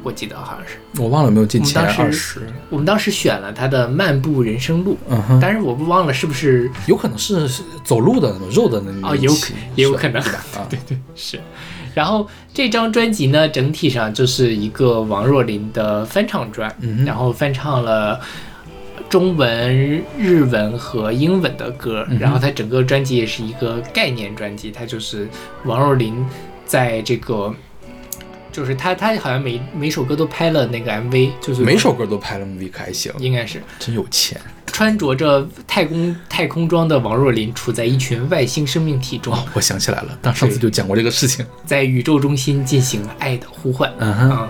[0.01, 0.77] 我记得好像是。
[0.99, 2.41] 我忘了有没有进前二十。
[2.69, 7.47] 我们当时选了他的《漫步人生路》，嗯哼，但是我不忘了是不是有可能是
[7.83, 10.31] 走路的那种肉的那种哦，有可期也有可能对
[10.69, 11.39] 对对是。
[11.93, 18.19] 然后这张专辑呢，整体上就是一个王若琳的翻唱专，嗯哼然后翻唱了
[19.09, 25.27] 中文、日文和英文的歌，嗯然后它整个专辑也是一个概念专辑，它就是
[25.65, 26.25] 王若琳
[26.65, 27.53] 在这个。
[28.51, 34.37] 就是他他好像每每首歌都拍了那个 MV，就是每首歌都拍了 MV，可还行，应该是真有钱。
[34.65, 41.45] 穿着着太空太空装的王若琳处在一群外星生命体中，哦，我想起来了，但上次就讲过这个事情。
[41.65, 43.89] 在宇宙中心进行爱的呼唤。
[43.99, 44.49] 嗯哼，嗯，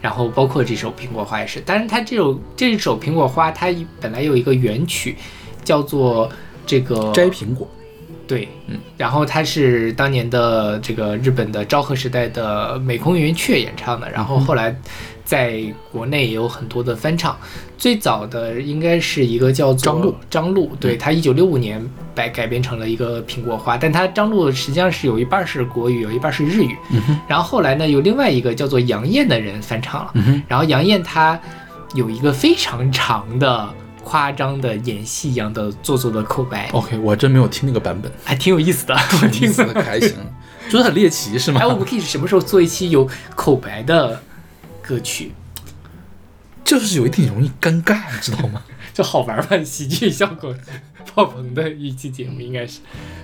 [0.00, 3.66] 然后包括这首《苹果花》也是，但是它这首这首《苹果花》它
[4.00, 5.16] 本来有一个原曲
[5.62, 6.30] 叫做
[6.66, 7.68] 这个摘苹果。
[8.26, 14.74] 对，嗯，然后它是当年的这个日本的昭和时代的美空云雀演唱的，然后后来
[15.30, 15.62] 在
[15.92, 17.38] 国内也有很多的翻唱。
[17.78, 21.80] 最早的应该是一个叫做张璐，张璐，对他一九六五年
[22.12, 26.76] 改改编成了一个苹果花，但他张璐实际上是有一半是国语，有一半是日语。
[26.90, 31.40] 嗯，然后后来呢，有另外一个叫做杨艳的人翻唱了，嗯，然后杨艳她
[31.94, 33.68] 有一个非常长的。
[34.02, 38.94] 夸张的演戏一样的做作的口白，OK，我真没有听那个版本，还挺有意思的。
[39.22, 40.14] 我听意思的可还行，
[40.70, 41.66] 就是很猎奇是吗哎，？
[41.66, 43.06] 我们可以什么时候做一期有
[43.36, 44.18] 口白的
[44.90, 45.30] 歌曲？
[46.64, 48.62] 就是有一点容易尴尬，你知道吗？
[48.92, 50.52] 就好玩吧，喜剧效果
[51.14, 52.80] 爆棚的一期节目应该是。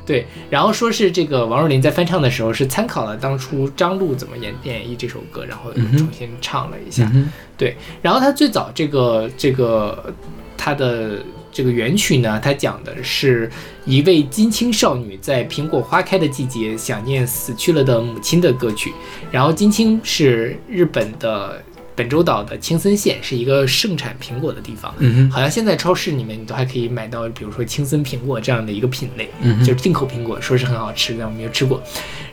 [0.06, 7.10] 对，然后说是这个王若琳在翻唱的时候是参考了当初张璐怎么演演绎这首歌，然后重新唱了一下。
[7.12, 10.14] 嗯对，然后他最早这个这个
[10.56, 11.22] 他的
[11.56, 13.50] 这个原曲呢，它讲的是
[13.86, 18.92] 一位金青少女在苹果花开的季节想念死去了的母亲的歌曲。
[19.30, 24.94] 然后金青是日本的本州岛的青森县，是一个盛产苹果的地方。
[24.98, 31.82] 嗯哼，好像现在超市里面你都还可以买到，比如说青森苹果这样的一个品类，嗯就是进口苹果，说是很好吃，但我没有吃过。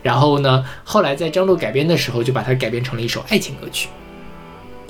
[0.01, 3.88] 然后呢，后来在张璐改编的时候，就把它改编成了一首爱情歌曲。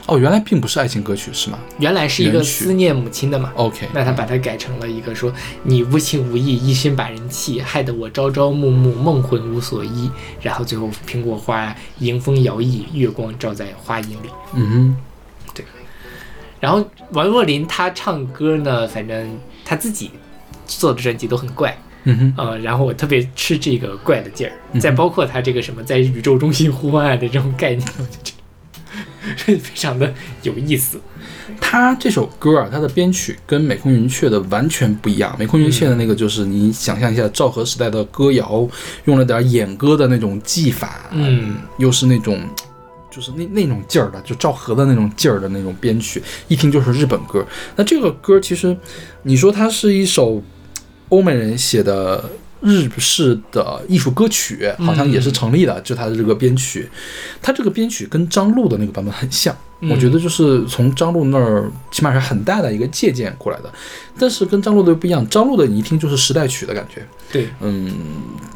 [0.06, 1.58] 哦，原来并不是爱情歌曲是吗？
[1.80, 5.32] 原来是一个思念母亲的嘛，？OK，那他把它改成了一个说
[5.64, 10.12] 你无情无义，一身把人气，害得我朝朝暮暮，梦魂无所依。
[10.42, 14.30] 然后最后苹果花迎风摇曳，月光照在花影里。
[14.54, 14.98] 嗯哼，
[15.54, 15.66] 对。
[16.60, 20.12] 然后王若琳她唱歌呢，反正她自己
[20.68, 28.33] 做的专辑都很怪，嗯哼，呃，然后我特别吃这个怪的劲儿，嗯再包括他这个什么在宇宙中心呼唤爱的这种概念，我就觉得
[29.38, 31.00] 非常的有意思。
[31.60, 35.36] 他这首歌啊，它的编曲跟美空云雀的完全不一样。
[35.40, 38.68] 美空云雀的那个就是你想象一下昭和时代的歌谣，
[39.06, 42.40] 用了点演歌的那种技法，嗯，又是那种
[43.10, 47.46] 就是那那种劲儿的，就昭和的那种劲儿的那种编曲，一听就是日本歌。
[47.76, 48.76] 那这个歌其实
[49.24, 50.44] 你说它是一首
[51.10, 52.30] 欧美人写的。
[52.64, 56.90] 日式的艺术歌曲好像也是成立的，就他的这个编曲，
[57.42, 59.90] 他这个编曲跟张璐的那个版本很像，嗯。
[59.90, 63.72] 我觉得就是从张璐那儿起码是很大的一个借鉴过来的，
[64.18, 67.92] 但是跟张璐的不一样，张璐的你一听就是时代曲的感觉，对，嗯，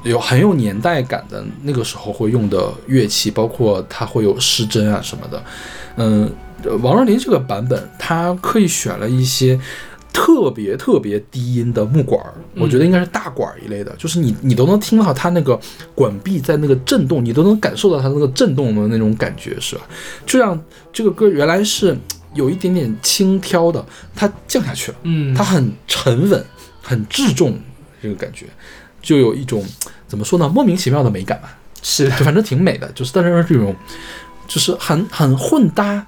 [0.03, 5.43] 有很有年代感的那个时候会用的乐器，包括它会有失真啊什么的。
[5.97, 6.31] 嗯，
[6.63, 9.59] 呃王若琳这个版本，它刻意选了一些
[10.11, 15.59] 特别特别低音的木管儿，我觉得应该是大管儿一类的，就是你你都能听到它那个
[15.93, 19.81] 管壁在那个震动，你都能感受到它那个震动的那种感觉，是吧？
[20.25, 20.59] 就像
[20.91, 21.95] 这个歌原来是
[22.33, 23.85] 有一点点轻佻的，
[24.15, 24.97] 它降下去了。
[25.03, 26.43] 嗯，它很沉稳、
[26.81, 27.57] 很质重，
[28.01, 28.47] 这个感觉
[29.01, 29.63] 就有一种
[30.07, 33.75] 怎么说呢，莫名其妙的美感吧，是就反正挺美的，就是但是这种
[34.47, 36.05] 就是很很混搭、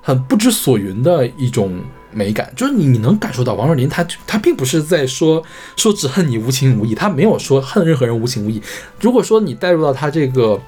[0.00, 1.80] 很不知所云的一种
[2.12, 5.42] 美感，就是你你能感受到王若琳她她并不是在说
[5.76, 8.62] 说只恨你无情无义，她没有说恨任何人无情无义。
[9.00, 10.60] 如果说你带入到她这个。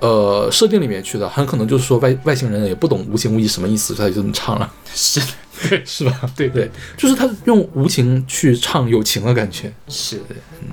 [0.00, 5.20] 呃，设定里面去的，很可能就是说外外星人也不懂无情无义什么意思，所以他就这么唱了，是
[5.84, 6.20] 是吧？
[6.36, 9.72] 对对，就是他用无情去唱有情的感觉。
[9.88, 10.68] 是的，嗯。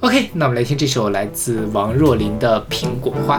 [0.00, 3.38] OK，那我们来听这首来自王若琳的《苹果花》。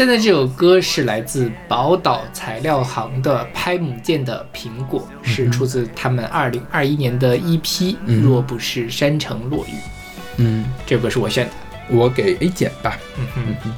[0.00, 9.72] 现在这首歌是来自宝岛材料行的拍母舰的苹果，是出自他们二零二一年的 EP、嗯若不是山城落雨》。
[10.38, 11.52] 嗯，这首歌是我选的。
[11.90, 12.98] 我给 A 减吧。
[13.18, 13.26] 嗯
[13.62, 13.70] 哼，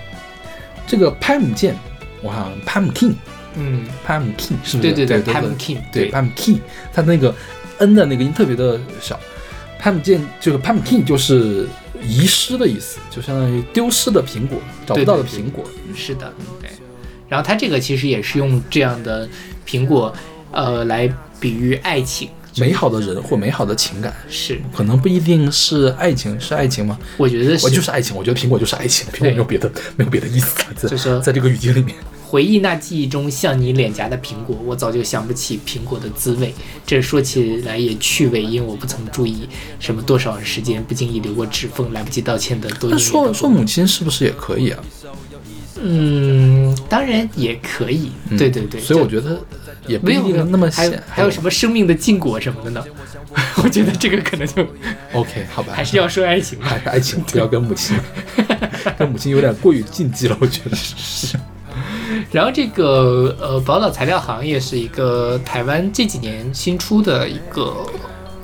[0.87, 1.75] 这个拍母舰，
[2.23, 3.15] 我好像 Pumpkin
[3.57, 4.93] 嗯，Pumpkin 是不是？
[4.93, 6.61] 对对对对 Pumpkin，对对 Pumpkin，
[6.93, 7.35] 它那个
[7.79, 9.19] N 的那个音特别的小。
[9.83, 11.69] Pumpkin 这个 Pumpkin 就是
[12.01, 15.65] 遗失的意思，就相当于丢失的苹果，找不到的对对苹果。
[15.95, 16.71] 是的，对。
[17.29, 19.29] 然后它这个其实也是用这样的
[19.67, 20.15] 苹果，
[20.51, 22.29] 呃，来比喻爱情。
[22.59, 26.99] 美好的人或美好的情感，是，可能不一定是爱情，是爱情吗？
[27.17, 31.97] 我觉得我就是爱情，我觉得苹果就是爱情，苹果没有别的，没有别的意思，在就说在这个语境里面。
[32.29, 36.55] 回忆那记忆中像你脸颊的苹果，我早就想不起苹果的滋味。
[36.87, 39.49] 这说起来也趣味，因为我不曾注意
[39.81, 44.85] 什么多少时间不经意流过指缝，来不及道歉的都因那说说母亲是不是也可以啊？
[45.83, 48.81] 嗯，当然也可以，嗯对对对。
[48.81, 49.39] 所以我觉得
[49.87, 50.93] 也没有那么还有。
[51.09, 52.85] 还有什么生命的禁果什么的呢？
[53.63, 54.63] 我觉得这个可能就
[55.13, 56.67] OK，好吧，还是要说爱情吧。
[56.67, 57.97] 还是爱情，不要跟母亲，
[58.99, 61.39] 跟母亲有点过于禁忌了，我觉得是。
[62.31, 67.75] 然后这个呃，宝岛材料行业是一个台湾这几年新出的一个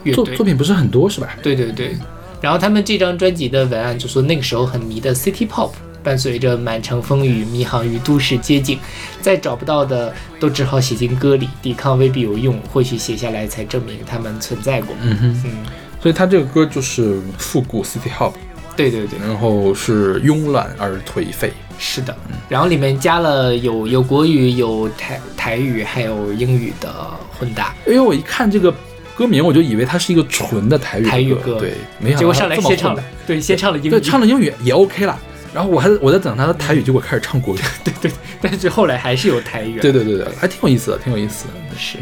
[0.05, 1.37] 乐队作作，品不是很多是吧？
[1.43, 1.97] 对对对。
[2.41, 5.73] 然后他们这张专辑的文案就说那个时候很迷的 City Pop，
[6.09, 8.79] 伴随着满城风雨，迷航于都市街景，
[9.21, 14.97] 再找不到的都只好写进歌里，抵抗未必有用，或许写下来才证明他们存在过。
[15.03, 15.67] 嗯哼，嗯，
[16.01, 18.33] 所以他这个歌就是复古 City Hop，
[18.75, 21.53] 对对对，然后是慵懒而颓废。
[21.79, 22.17] 是的。
[22.49, 26.91] 然后里面加了有有国语、有台台语，还有英语的
[27.39, 27.75] 混搭。
[27.87, 28.75] 因为我一看这个
[29.15, 35.19] 歌名，我就以为它是一个纯的台语的台语歌对，没想到结果上来它这么先唱了混的，对，先唱了英语，对，唱了英语也 OK 了。
[35.59, 37.59] 然后我还我在等他的台语，结果开始唱国语。
[37.83, 39.81] 对对，但是后来还是有台语。
[39.81, 41.55] 对对对对，还挺有意思的，挺有意思的。
[41.77, 41.99] 是。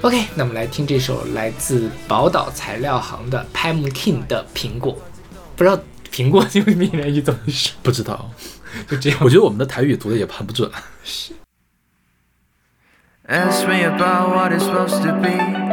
[0.00, 4.96] OK，那我们来听这首来自宝岛材料行的 Pumpkin 的苹果，
[5.56, 5.78] 不知道
[6.10, 8.30] 苹果 用闽南语怎么说，不知道，
[8.88, 9.18] 就这样。
[9.20, 10.70] 我觉得我们的台语读的也很不准。
[13.28, 15.28] Ask me about what it's supposed to be.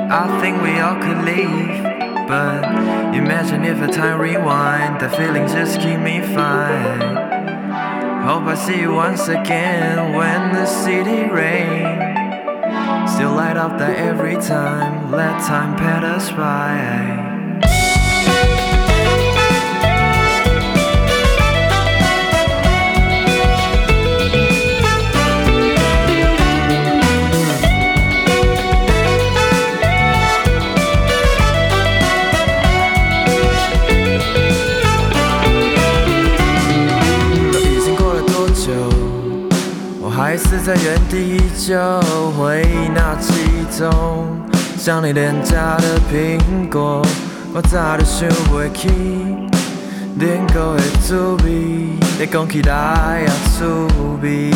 [0.10, 1.95] I think we all could leave.
[2.28, 2.64] But
[3.14, 7.16] imagine if a time rewind, the feelings just keep me fine.
[8.26, 12.16] Hope I see you once again when the city rain.
[13.08, 17.32] Still light up there every time, let time pass us by.
[40.16, 41.78] “还是在原地就，
[42.40, 44.40] 回忆那记忆中，
[44.78, 47.06] 像你廉价的苹果，
[47.54, 48.88] 我咋都想不起，
[50.18, 53.66] 恁个的滋味，你讲起来也滋
[54.22, 54.52] 味，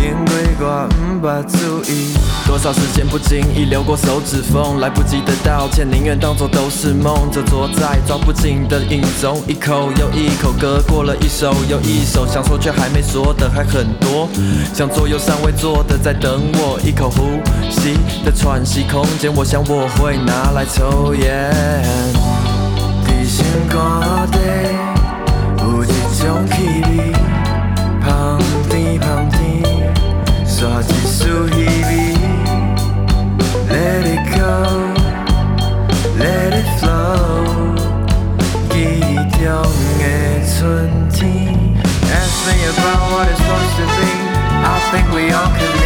[0.00, 2.25] 因为我毋捌注意。
[2.46, 14.28] 多少时间不经意流过手指缝，来不及的道歉，宁愿当作都是梦，就坐在抓不紧的影中，一口又一口歌过了一首又一首，想说却还没说的还很多，
[14.72, 17.40] 想做又尚未做的在等我，一口呼
[17.70, 21.52] 吸的喘息空间，我想我会拿来抽烟。
[23.04, 24.38] 伫心肝底
[25.58, 26.56] 有一种气
[26.96, 27.12] 味，
[28.06, 28.38] 香
[28.70, 29.94] 甜香甜，
[30.46, 31.95] 刷一丝稀微。
[42.46, 44.10] Me about what it's supposed to be.
[44.62, 45.85] I think we all could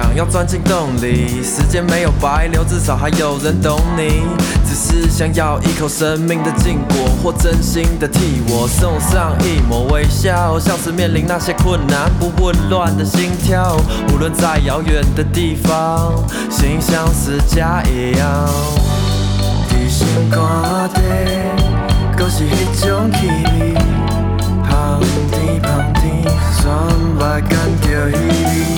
[0.00, 1.42] 想要钻进洞里。
[1.42, 4.22] 时间没有白流，至少还有人懂你。
[4.64, 13.76] 只是想要一口生命的禁果，或真心的替我送上一抹微笑，像是面临那些困难不混乱的心跳。
[14.12, 16.14] 无论在遥远的地方，
[16.48, 18.48] 心像是家一样。
[19.68, 21.00] 伫心肝底，
[22.16, 23.26] 搁是迄种气
[23.58, 23.74] 味，
[24.70, 25.00] 香
[25.32, 26.22] 甜香甜，
[26.52, 26.86] 酸
[27.16, 28.77] 目干着稀微。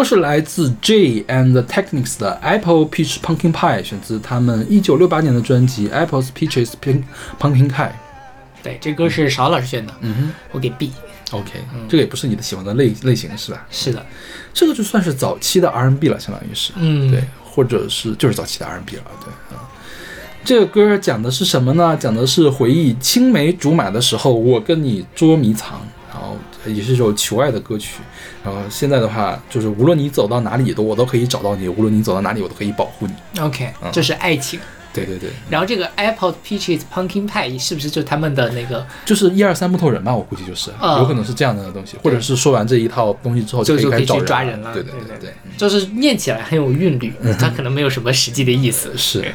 [0.00, 7.02] 歌是来自 J and the Technics 的 Apple Peach Pumpkin Pie，选自他们一九六八年的专辑 Apples Peaches Pink
[7.38, 7.90] Pumpkin Pie。
[8.62, 10.90] 对，这歌是邵老师选的，嗯哼我给 B。
[11.32, 11.50] ，OK，、
[11.86, 13.66] 这个也不是你的喜欢的类类型是吧？
[13.70, 14.04] 是的，
[14.54, 19.68] 这个就算是早期的 R&B 了，相当于是，嗯对，或者是就是早期的 R&B 了，对啊。
[20.42, 21.94] 这个歌讲的是什么呢？
[22.00, 25.86] 讲的是回忆青梅竹马的时候，我跟你捉迷藏，
[26.66, 28.00] 也是一首求爱的歌曲。
[28.44, 33.40] 然后现在的话，就是无论你走到哪里，都我都可以找到你；无论你走到哪里，我都可以保护你。
[33.40, 34.58] OK，嗯这是爱情。
[34.92, 44.74] 对对对，然后这个 Apple Peaches Pumpkin Pie 是不是就他们的那个就是一二三木头人吧，我估计就是，啊有可能是这样的东西，或者是说完这一套东西之后就就可以开始找人去抓人了？
[44.74, 48.90] 对对对对，就是念起来很有韵律，它可能没有什么实际的意思。
[48.96, 49.32] 是。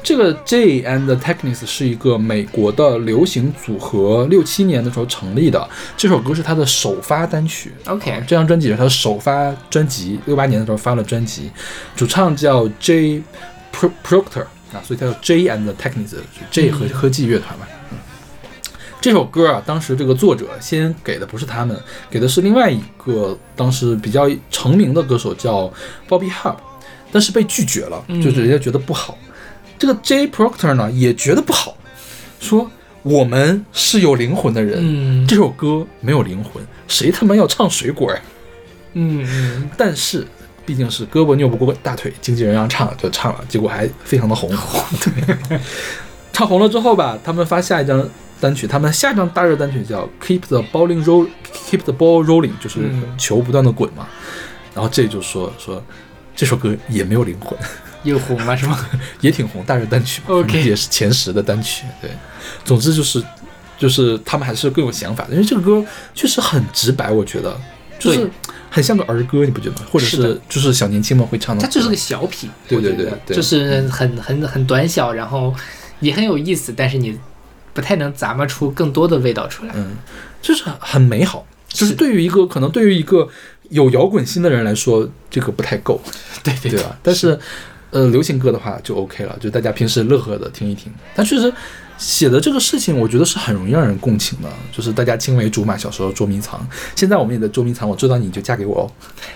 [0.00, 5.68] 嗯这个 J and the Technics 是一个美国的流行组合，六七年的时候成立的。
[5.96, 7.72] 这首歌是他的首发单曲。
[7.86, 11.50] OK 啊这张专辑是他的首发专辑，六八年的时候发了专辑，
[11.94, 13.22] 主唱叫 J
[13.72, 17.66] Pro- Proctor 啊，所以他叫 J and the Technics，是 J 和科技乐团嘛。
[17.92, 17.98] 嗯
[19.02, 21.74] 这首歌啊，当时这个作者先给的不是他们，
[22.10, 25.72] 给的是另外一个当时比较成名的歌手叫
[26.06, 26.56] Bobby Hub，
[27.10, 29.16] 但是被拒绝了，就是人家觉得不好。
[29.80, 31.74] 这个 J Proctor 呢也觉得不好，
[32.38, 32.70] 说
[33.02, 38.20] 我们是有灵魂的人，嗯这首歌没有灵魂，谁他妈要唱水果呀？
[38.92, 40.26] 嗯嗯，但是
[40.66, 44.50] 毕竟是胳膊拗不过大腿，经纪人让唱就唱了，结果还非常的红。
[45.00, 45.58] 对，
[46.30, 48.06] 唱红了之后吧，他们发下一张
[48.38, 51.26] 单曲，他们下一张大热单曲叫《Keep the Balling Roll》
[51.70, 54.06] ，Keep the Ball Rolling，就是嗯球不断的滚嘛。
[54.74, 55.82] 然后这就说说
[56.36, 57.58] 这首歌也没有灵魂，
[58.02, 58.78] 又红了是吗？
[59.20, 61.84] 也挺红，大热单曲嘛 OK 也是前十的单曲。
[62.00, 62.10] 对，
[62.64, 63.22] 总之就是
[63.78, 65.84] 就是他们还是更有想法的，因为这个歌
[66.14, 67.58] 确实很直白，我觉得
[67.98, 68.30] 就是
[68.70, 69.82] 很像个儿歌，你不觉得吗？
[69.90, 75.54] 或者是就是小年轻们会唱的，它就是个小品，对对对对就是很很很短小，然后
[76.00, 77.18] 也很有意思，但是你
[77.74, 79.72] 不太能咂摸出更多的味道出来。
[79.76, 79.96] 嗯，
[80.40, 81.46] 就是很美好。
[81.68, 83.28] 就是是对于一个可能对于一个
[83.68, 86.00] 有摇滚心的人来说，这个不太够，
[86.42, 86.98] 对对对吧？
[87.00, 87.38] 但是，
[87.90, 90.92] 呃，流行歌的话就 OK 了，就大家平时乐呵的听一听。
[91.14, 91.52] 但确实
[91.98, 98.86] 写的这个事情，我觉得是很容易让人共情的，就是大家青梅竹马，小时候捉迷藏，现在我们也在捉迷藏，我捉到你就嫁给我哦，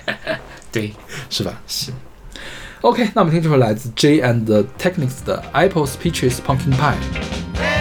[0.70, 0.92] 对，
[1.28, 1.61] 是吧？
[1.66, 1.90] 是。
[2.80, 7.73] OK，那我们听这首来自 J and the Technics 的 Apples Peaches Pumpkin Pie。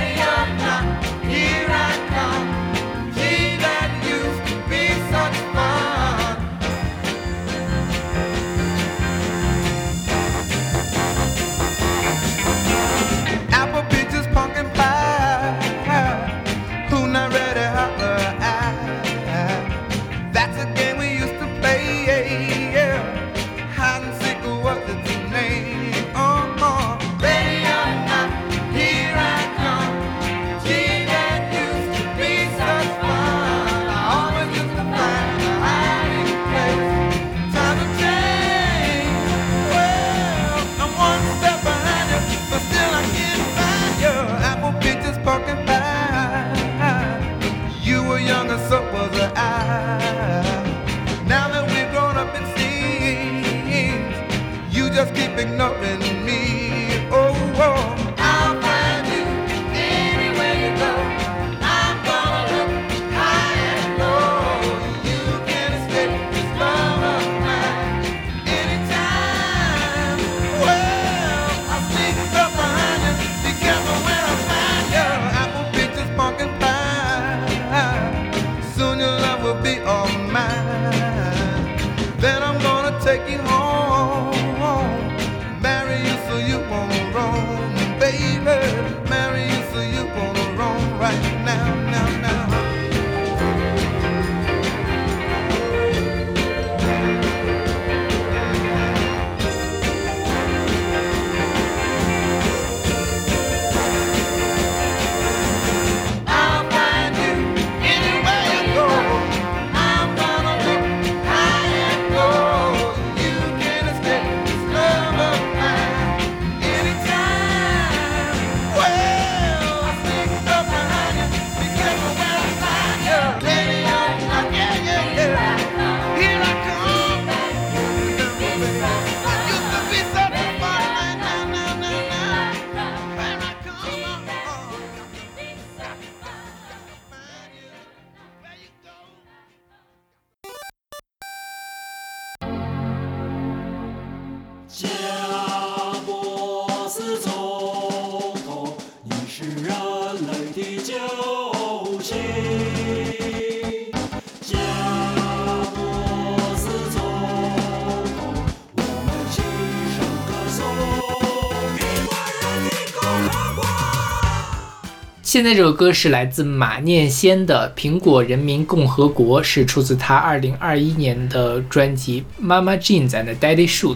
[165.33, 173.95] 现在这首歌是来自马念先的《苹果人民共和国》，是出自他二零二一年的专辑《Mama Jeans and Daddy Shoes》。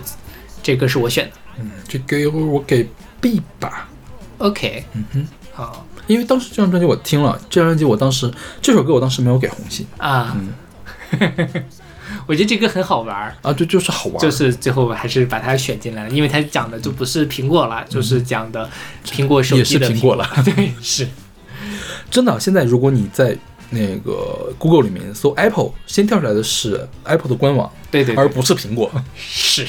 [0.63, 1.33] 这歌是我选的。
[1.59, 2.89] 嗯这歌一会儿我给
[3.21, 3.87] B 吧
[4.39, 10.35] ，OK，嗯哼，好因为当时这张专辑我听了，这张专辑我当时这首歌我当时没有给红心啊，
[12.25, 13.35] 我觉得这歌很好玩儿。
[13.43, 18.67] 啊，对就是好玩，就是最后还是把它选进来了，因为它讲的就不是苹果了，就是讲的
[19.05, 21.07] 苹果手机的也是苹果了对，是
[22.09, 22.39] 真的。
[22.39, 23.37] 现在如果你在
[23.69, 28.89] 那个 Google 里面搜 Apple，先跳出来的是 Apple 的官网，对对对而不是苹果。
[29.17, 29.65] 是，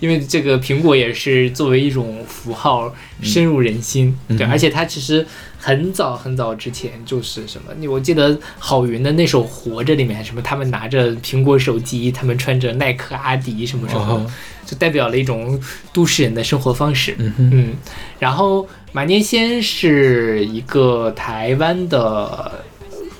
[0.00, 5.26] 因为这个苹果也是作为一种符号深入人心，对，而且它其实
[5.58, 14.30] 很早很早之前就是什么，你我记得郝云的那首《活着》里面什么，他们拿着苹果手机，他们穿着耐克、阿迪什么什么，哦
[14.64, 15.58] 就代表了一种
[15.94, 17.14] 都市人的生活方式。
[17.16, 17.74] 嗯哼，嗯，
[18.18, 22.52] 然后马念先是一个台湾的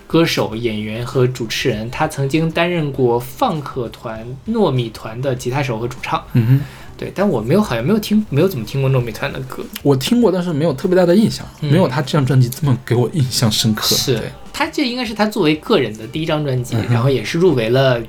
[0.06, 6.24] 歌手、演员和主持人，他曾经担任过放克团、糯米团的吉他手和主唱。
[6.32, 6.60] 嗯哼，
[6.96, 9.62] 对，但我没有好像没有听，没有怎么听过糯米团的歌。
[9.82, 13.94] 我听过，但是没有特别大的印象，嗯没有他这张专辑这么给我印象深刻。
[13.94, 14.18] 是，
[14.52, 18.00] 他这应该是他作为个人的第一张专辑，嗯然后也是入围了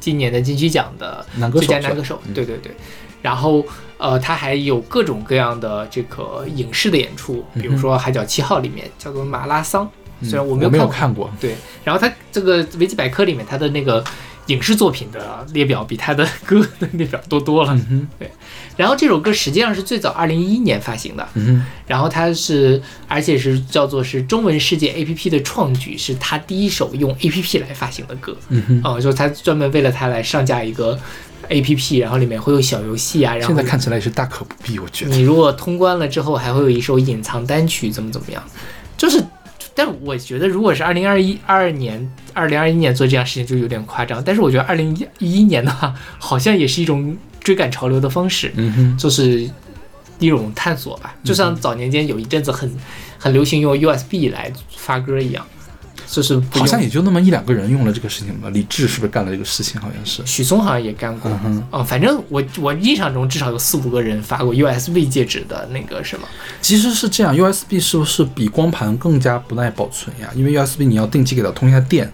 [0.00, 2.18] 今年的金曲奖的最佳男歌手。
[2.26, 2.74] 嗯对对对，
[3.20, 3.62] 然后
[4.04, 9.90] 呃，他还有各种各样的这个影视的演出，比如说《海角七号》里面叫做马拉桑，
[10.20, 14.04] 嗯虽然我没有有看过看过，对，然后他这个维基百科里面他的那个
[14.46, 17.72] 影视作品的列表比他的歌的列表多多了。
[17.74, 18.30] 嗯哼，对，
[18.76, 28.36] 然后这首歌实际上是最早二零一一年发行的，嗯哼，然后它是而且是叫做是中文世界 APP 的创举，是他第一首用 APP 来发行的歌。
[28.50, 28.80] 嗯哼。
[28.84, 30.98] 哦、就是他专门为了它来上架一个
[31.48, 35.10] APP，然后里面会有小游戏啊，然后现在看起来也是大可不必，我觉得。
[35.10, 38.42] 你如果通关了之后，还会有一首隐藏单曲，怎么怎么样，
[38.96, 39.24] 就是。
[39.74, 44.22] 但我觉得，如果是二零二一二二年、二零二一年做这样事情，就有点夸张。
[44.22, 49.50] 但是我觉得二零一一年的话，好像也是一种追赶潮流的方式，嗯哼，就是
[50.20, 51.14] 一种探索吧。
[51.24, 52.72] 就像早年间有一阵子很
[53.18, 55.44] 很流行用 USB 来发歌一样，
[56.14, 58.48] 就是好像也就那么一两个人用了这个事情吧。
[58.50, 59.80] 李志是不是干了这个事情？
[59.80, 60.24] 好像是。
[60.24, 61.28] 许嵩好像也干过。
[61.44, 66.28] 嗯，哦，反正我我印象中至少有四五个人发过 USB 戒指的那个什么，
[66.60, 70.30] 其实是这样，USB 是不是比光盘更加不耐保存呀？
[70.36, 72.12] 因为 USB 你要定期给它通一下电，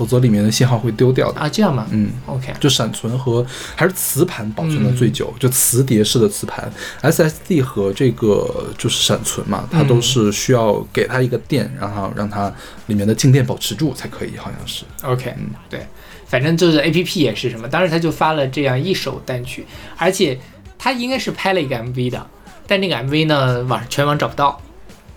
[0.00, 1.38] 否则里面的信号会丢掉的。
[1.38, 1.86] 啊，这样吗？
[1.90, 3.44] 嗯，，OK，就闪存和
[3.76, 6.72] 还是磁盘保存的最嗯久，就磁碟式的磁盘
[7.02, 12.50] ，SSD 和这个就是闪存嘛，它都是需要给它一个电，然后让它
[12.86, 14.84] 里面的静电保持住才可以，好像是。
[15.02, 15.86] OK，嗯对，
[16.24, 19.66] 反正就是 A P P 也是什么，当时他就发了这样一首单曲，
[19.98, 20.40] 而且
[20.78, 22.26] 他应该是拍了一个 M V 的，
[22.66, 24.58] 但那个 M V 呢，网全网找不到，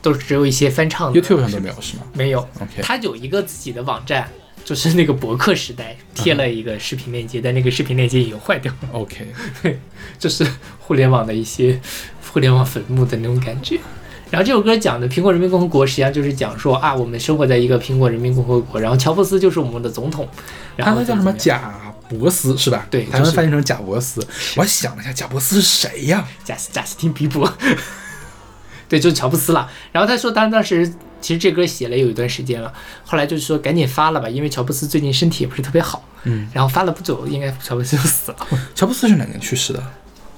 [0.02, 4.30] 都是只有一些翻唱的 YouTube 上都没有是吗没有，？OK，他有一个自己的网站，
[4.64, 9.28] 就是那个博客时代贴了一个视频链接，但那个视频链接已经坏掉了，OK，
[10.18, 10.46] 就是
[10.80, 11.80] 互联网的一些
[12.32, 13.80] 互联网坟墓的那种感觉。
[14.32, 20.28] 然后这首歌讲的苹果人民共和国，实际上就是讲说啊，我们生活在一个苹果人民共和国，然后乔布斯就是我们的总统，
[20.76, 21.76] 然后他那叫什么贾
[22.10, 22.88] 伯斯是吧？
[22.90, 24.26] 对就是台湾翻译成贾伯斯。
[24.56, 26.28] 我还想了一下，贾伯斯是谁呀？
[26.44, 27.52] 贾斯贾斯汀比伯，
[28.90, 29.70] 对，就是乔布斯了。
[29.92, 30.92] 然后他说，他当时
[31.24, 32.72] 其实这歌写了有一段时间了，
[33.06, 36.04] 后来就是说赶紧发了吧，因为乔布斯最近身体也不是特别好。
[36.26, 38.38] 嗯，然后发了不久，应该乔布斯就死了，
[38.76, 39.82] 乔布斯是哪年去世的？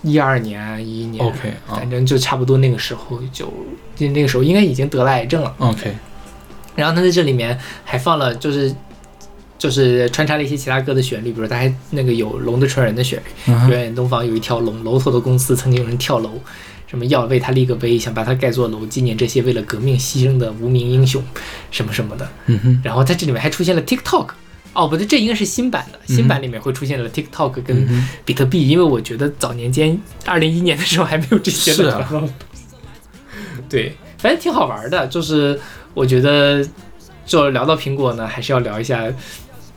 [0.03, 3.51] 一二年啊，一一年 OK，啊反正就差不多那个时候就，
[3.95, 5.51] 就那个时候应该已经得了癌症了。
[5.57, 5.95] OK，
[6.75, 8.73] 然后他在这里面还放了，就是
[9.57, 16.31] 就是穿插了一些其他歌的旋律，比如他还那个有《龙的传人》的旋律，嗯哼远远东方有一条龙，楼头的公司曾经有人跳楼，
[16.95, 21.21] 什么要为他立个碑，想把他盖座楼，纪念这些为了革命牺牲的无名英雄，
[21.69, 22.25] 什么什么的。
[22.45, 24.29] 嗯哼，然后在这里面还出现了 TikTok，
[24.71, 31.77] 哦不对，这应该是新版的，新版里面会出现了 TikTok 跟嗯比特币，因为我觉得早年间二零一年的时候还没有这些的。
[31.77, 32.23] 是啊
[33.67, 35.59] 对，反正挺好玩的，就是
[35.93, 36.65] 我觉得
[37.25, 39.03] 就聊到苹果呢，还是要聊一下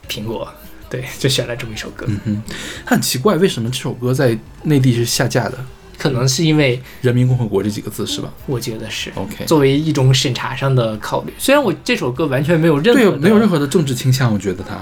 [0.08, 0.46] 苹果。
[0.88, 2.42] 对，就选了这么一首歌，嗯哼，
[2.86, 5.58] 很奇怪，为什么这首歌在内地是下架的？
[5.99, 11.32] 可能是因为人民共和国这几个字是吧我觉得是？OK，作为一种审查上的考虑。
[11.36, 14.76] 虽然我这首歌完全没有任何对，的没有任何的政治倾向，我觉得它。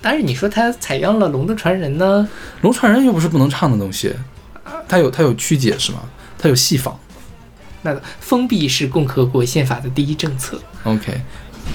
[0.00, 2.28] 但是你说它采样了《龙的传人》呢？
[2.62, 4.14] 龙传人又不是不能唱的东西，
[4.88, 5.98] 它有它有曲解是吗？
[6.38, 6.98] 它有戏仿。
[7.82, 11.20] 那封闭是共和国宪法的第一政策，OK，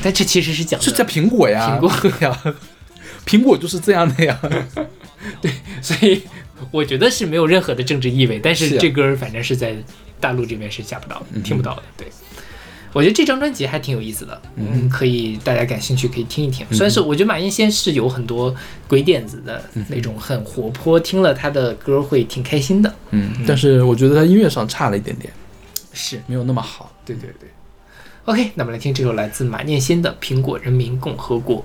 [0.01, 2.55] 但这其实是讲的是在苹果呀，苹果呀，
[3.27, 4.39] 苹果就是这样的呀。
[5.41, 6.21] 对所以
[6.71, 9.75] 我觉得是没有任何的政治意味，但是这歌儿反正是在
[10.19, 11.83] 大陆这边是下不到听不到的。
[11.95, 12.07] 对，
[12.93, 16.65] 我觉得这张专辑还挺有意思的，嗯，可以大家感兴趣可以听一听。
[16.71, 18.55] 虽然是我觉得马彦先是有很多
[18.87, 22.93] 鬼点子的那种，很活泼，听了他的歌会挺开心的。
[23.11, 25.31] 嗯，但是我觉得他音乐上差了一点点，
[25.93, 26.91] 是没有那么好。
[27.05, 27.49] 对对对。
[28.25, 31.61] OK，那么来听这首来自马念先的《苹果人民共和国》。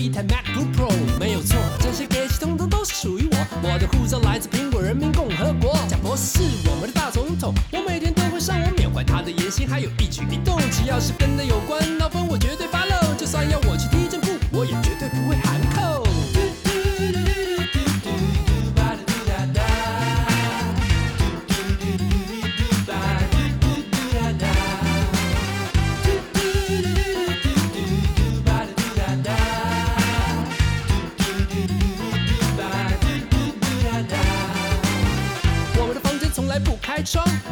[0.00, 3.36] 一台 MacBook Pro，没有错，这些给息通通都是属于我。
[3.62, 13.99] 我的护照来自苹果人民共和国，贾博士是我们的大总统，我每天都会上网缅怀他的言行，还有一举一动，只要是跟他有关，脑粉我绝对发漏就算要我去听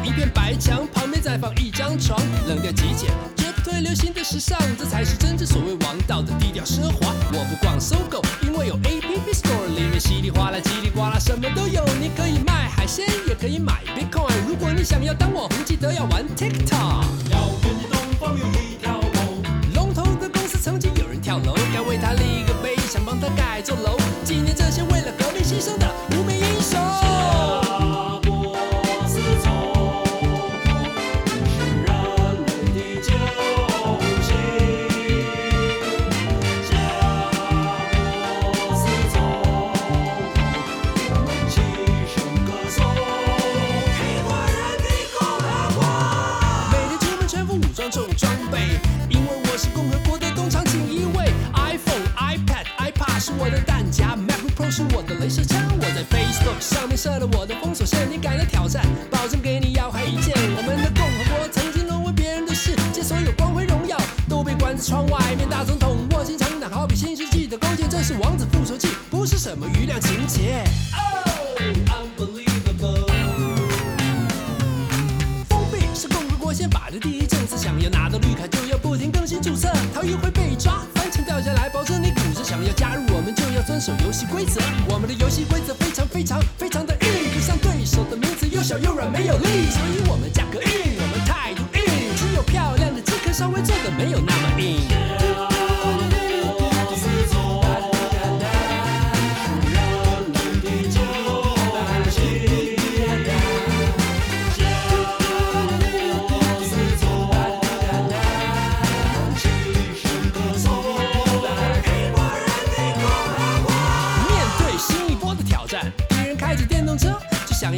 [0.03, 7.13] 一片白墙，旁边再放一张床，冷掉极简，绝不推流行的时尚，这才是真正所谓王道的低调奢华。
[7.31, 11.85] 我不逛搜狗，因为有 APP Store，里面稀里哗啦、叽里呱啦，什么都有。
[11.99, 14.33] 你可以卖海鲜，也可以买 Bitcoin。
[14.47, 17.28] 如果你想要当网红，记得要玩 TikTok。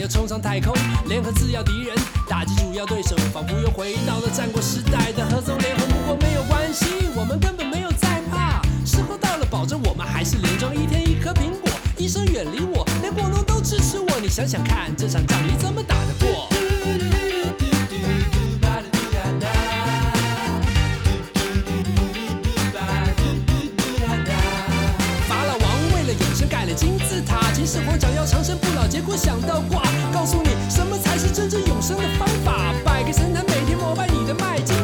[0.02, 0.74] 要冲上太空，
[1.06, 1.96] 联合次要敌人，
[2.28, 5.88] 打击主要对手，仿佛又回到了战国时代的合纵连横。
[5.90, 6.86] 不过没有关系，
[7.16, 8.64] 我们根本没有在怕。
[8.84, 11.70] 时候到了，保证我们还是连装一天一颗苹果。
[11.98, 14.20] 医生远离我，连果农都支持我。
[14.20, 16.50] 你想想看，这场仗你怎么打得过？
[25.30, 29.82] 法老王为了永生盖了金字塔，秦始皇想要长生不，结果想到挂。
[30.14, 34.76] 告诉你什么才是真正永生的方法，摆个神坛，每天膜拜你的麦金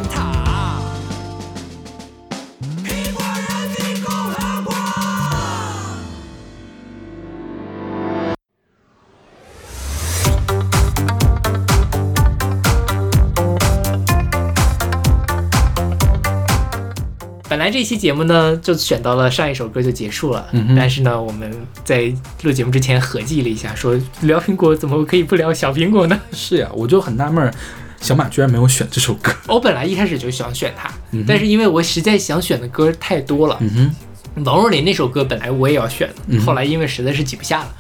[17.67, 21.51] 来这期节目呢，就选到了上一首歌就结束了，嗯但是呢，我们
[21.83, 22.09] 在
[22.43, 26.17] 录节目之前合计了一下，说聊苹果怎么可以不聊小苹果呢？
[26.31, 27.53] 是呀，我就很纳闷儿，
[27.99, 29.33] 小马居然没有选这首歌。
[29.47, 33.91] 我本来一开始就想选它，嗯但是因为我实在想选的歌太多了，嗯
[34.35, 37.75] 哼，王若琳那首歌本来我也要选的，嗯后来因为实在是挤不下了，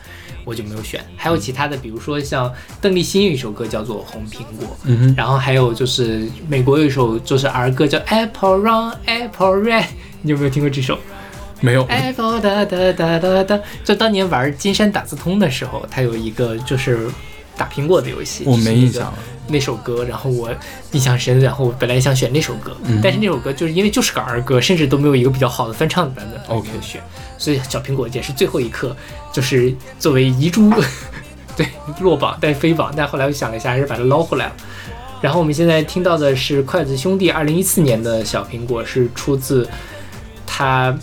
[0.47, 1.03] 我就没有选。
[1.17, 2.49] 还有其他的，比如说像
[2.79, 9.87] 邓丽欣有一首歌叫做《红苹果》，嗯哼，然后还有就是美国有一首就是儿歌叫 Apple Run Apple Red，
[10.21, 10.97] 你有没有听过这首
[11.59, 13.59] 没有，Apple 哒哒哒哒哒？
[13.83, 17.09] 就当年玩金山打字通的时候，它有一个就是
[17.57, 19.17] 打苹果的游戏，我没印象了。
[19.47, 20.49] 那首歌，然后我
[20.91, 22.99] 印象深，然后我本来想选那首歌，嗯。
[23.01, 27.01] 但是那首歌就是因为就是个儿歌，甚至都没有一个比较好的翻唱的版本 OK 选，
[27.37, 28.95] 所以小苹果也是最后一刻，
[29.31, 30.71] 就是作为遗珠，
[31.55, 31.67] 对
[31.99, 34.53] 落榜但飞榜，但后来我想了一下，还是把它捞回来了。
[35.21, 39.67] 然后我们现在听到的是筷子兄弟二零一四年的小苹果，是出自
[40.45, 40.95] 他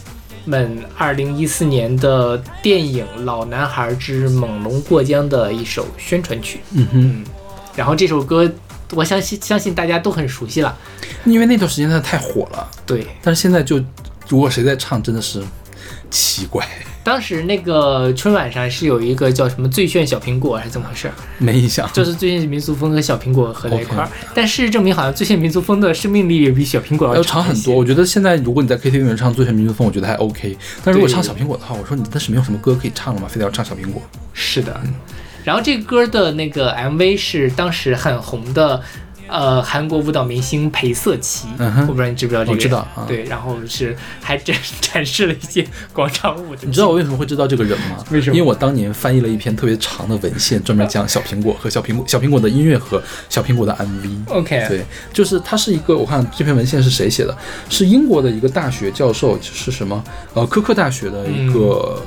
[0.45, 6.61] 们二零一四年的电影《老男孩之猛龙过江》的一首宣传曲。
[6.73, 7.25] 嗯哼，
[7.77, 8.51] 然后这首歌，
[8.93, 10.77] 我相信相信大家都很熟悉了。
[11.25, 13.83] 因为那段时间真的太火了，对，但是现在就
[14.29, 15.43] 如果谁在唱，真的是
[16.11, 16.67] 奇怪，
[17.03, 21.11] 当时那个春晚上是有一个叫什么“最炫小苹果”还是怎么回事？
[21.39, 21.89] 没印象。
[21.93, 24.09] 就是最炫民族风和小苹果合在一块儿。
[24.35, 30.57] 但事实证明，好像最炫民族风的生命力也比小苹果要长很多，我觉得现在如果你在 KTV 里面唱《最炫民族风》，我觉得还 OK。
[30.85, 33.27] 但如果唱小苹果的话，我说你但是没有什么歌可以唱了吗？
[33.29, 34.03] 非得要唱小苹果？
[34.33, 34.81] 是的，
[35.45, 38.81] 然后这个歌的那个 MV 是当时很红的，
[39.29, 42.57] 呃，韩国舞蹈明星裴瑟琪，我不知道你知不知道这个人？
[42.57, 46.62] 我知道啊对，然后是还展展示了一些广场舞的。
[46.66, 48.05] 你知道我为什么会知道这个人吗？
[48.11, 54.31] 为什么因为我当年翻译了一篇特别长的文献，专门讲小苹果和小苹果、小苹果的音乐和小苹果的 MV。
[54.33, 57.37] OK，对，就是他是一个，我看这篇文献是谁写的？
[57.69, 60.03] 是英国的一个大学教授，是什么？
[60.35, 62.03] 呃，科克大学的一个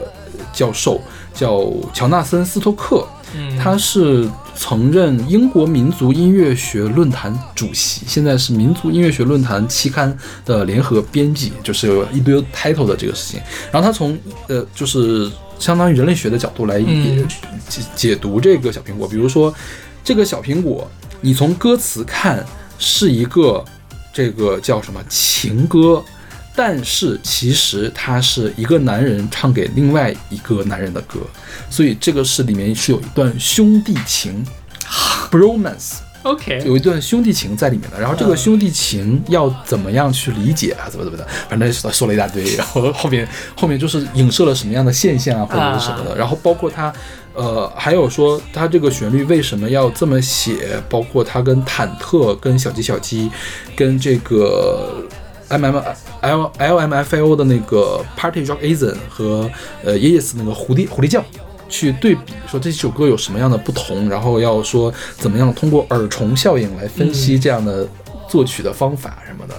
[0.54, 1.02] 教授，
[1.38, 3.08] 叫乔纳森·斯托克。
[3.36, 13.42] 嗯，他是曾任英国民族音乐学论坛主席，现在是民族音乐学论坛期刊的联合编辑，就是有一堆 title 的这个事情。
[13.70, 17.28] 然后他从呃，就是相当于人类学的角度来嗯
[17.68, 19.54] 解解读这个小苹果，比如说
[20.06, 20.90] 这个小苹果，
[21.20, 22.46] 你从歌词看
[22.80, 23.64] 是一个
[24.14, 26.02] 这个叫什么情歌。
[26.60, 31.20] 但是其实它是一个男人唱给另外一个男人的歌，
[31.70, 34.44] 所以这个是里面是有一段兄弟情，
[35.30, 38.00] bromance，OK，有一段兄弟情在里面的。
[38.00, 40.90] 然后这个兄弟情要怎么样去理解啊？
[40.90, 42.44] 怎么怎么的，反正说说了一大堆。
[42.56, 46.18] 然后后面后面就是影射了什么样的现象啊，或者是什么的。
[46.18, 46.92] 然后包括他，
[47.36, 53.30] 呃，还有说他这个旋律为什么要这么写，包括他跟忐忑、跟小鸡小鸡、
[53.76, 55.06] 跟这个。
[55.50, 55.82] M M
[56.22, 59.50] L L M F A O 的那个 Party Rock Asian 和
[59.84, 61.24] 呃 Yes 那个狐狸狐狸叫
[61.70, 67.88] 去对比，说这几首歌有什么样的不同，然后要说怎么样通过耳虫效应来分析这样的
[68.28, 69.56] 作曲的方法什么的。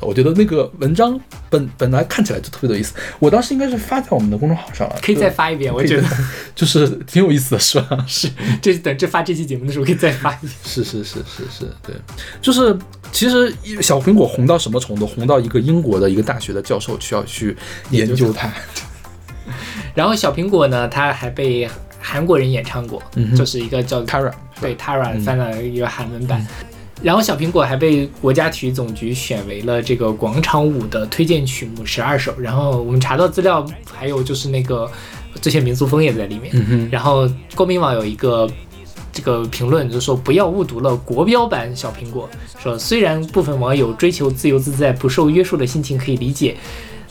[0.00, 1.18] 我觉得那个文章
[1.48, 6.08] 本本来看起来就特别有意思，我当时应该是发在我们的公众号上了，可以再发一遍，我觉得
[6.54, 8.04] 就是挺有意思的，是吧？
[8.08, 8.30] 是。
[8.60, 10.52] 这等这发这期节目的时候可以再发一遍。
[10.64, 11.94] 是是是是是，对，
[12.40, 12.76] 就是
[13.12, 15.06] 其实小苹果红到什么程度？
[15.06, 17.56] 红到一个英国的一个大学的教授需要去
[17.90, 18.50] 研究它。
[19.94, 21.68] 然后小苹果呢，它还被
[22.00, 24.30] 韩国人演唱过，嗯就是一个叫 Tara
[24.60, 26.46] 对 Tara 嗯翻了一个韩文版。
[27.02, 32.34] 然后小苹果还被国家体育总局选为了这个广场舞的推荐曲目十二首。
[32.38, 34.90] 然后我们查到资料，还有就是那个
[35.40, 36.50] 最炫民族风也在里面。
[36.54, 38.48] 嗯，然后公民网有一个
[39.12, 42.28] 这个评论，就说不要误读了国标版小苹果，
[42.58, 46.56] 说虽然部分网友追求自由自在、不受约束的心情可以理解，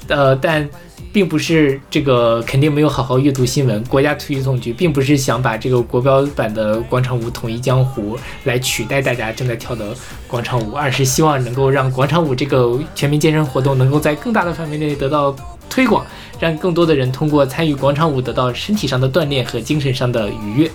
[0.08, 0.68] 呃，但
[1.12, 3.84] 并不是这个肯定没有好好阅读新闻。
[3.86, 9.96] 国家体育总局并不是想把这个国标版的广场舞统一江湖来取代大家正在跳的
[10.28, 15.36] 广场舞，而是希望能够让广场舞这个全民健身活动能够在更大的范围内得到
[15.70, 16.06] 推广，
[16.40, 20.72] 让更多的人通过参与广场舞得到身体上的锻炼和精神上的愉悦。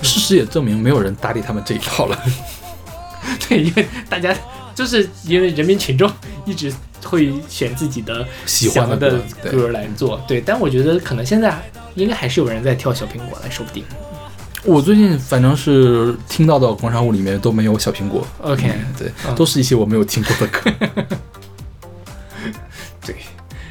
[0.00, 2.18] 事实也证明没有人搭理他们这一套了。
[3.48, 4.34] 对，因为大家
[4.74, 6.10] 就是因为人民群众
[6.44, 6.72] 一直
[7.04, 9.20] 会选自己的喜欢的的
[9.50, 10.40] 歌来做，对。
[10.40, 11.60] 但我觉得可能现在
[11.94, 13.84] 应该还是有人在跳小苹果来，说不定。
[14.64, 20.70] 我最近反正是听到的广场舞里面都没有小苹果，OK，对，嗯都是一些我没有听过的歌。
[23.04, 23.16] 对。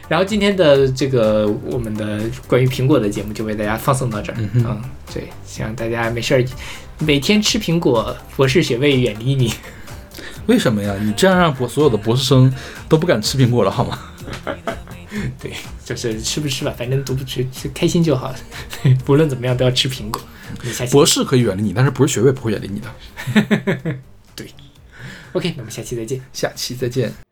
[0.09, 4.35] 然后今天的这个我们的关于苹果的节目就为大家放送到这儿。
[4.37, 4.81] 嗯嗯，
[5.13, 6.43] 对，希望大家没事儿
[6.99, 9.53] 每天吃苹果，博士学位远离你。
[10.47, 10.95] 为什么呀？
[11.01, 12.53] 你这样让博所有的博士生
[12.89, 13.99] 都不敢吃苹果了，好吗？
[15.39, 15.53] 对，
[15.83, 18.33] 就是吃不吃吧，反正读不吃，吃开心就好。
[19.05, 20.21] 不论怎么样都要吃苹果。
[20.91, 22.89] 博士可以远离你，但是博士学位不会远离你的。
[24.35, 24.47] 对
[25.33, 26.21] OK，那我们下期再见。
[26.33, 27.11] 下期再见。「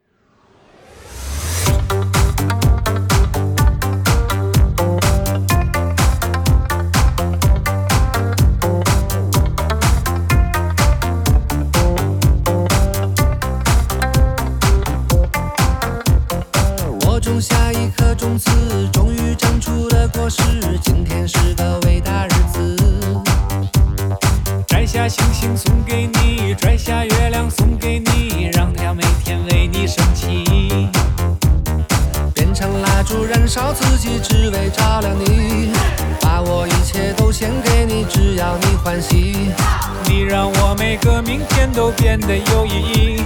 [20.30, 20.44] 是
[20.84, 22.78] 今天是个伟大日子，
[24.68, 30.88] 摘下星星送给你，摘下月亮送给你，让太阳每天为你升起。
[32.36, 35.72] 变成蜡烛燃烧自己，只为照亮你。
[36.22, 39.50] 把我一切都献给你，只要你欢喜。
[40.06, 43.24] 你让我每个明天都变得有意义。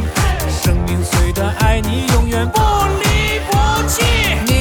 [0.64, 4.53] 生命虽短，爱你永远不离不弃。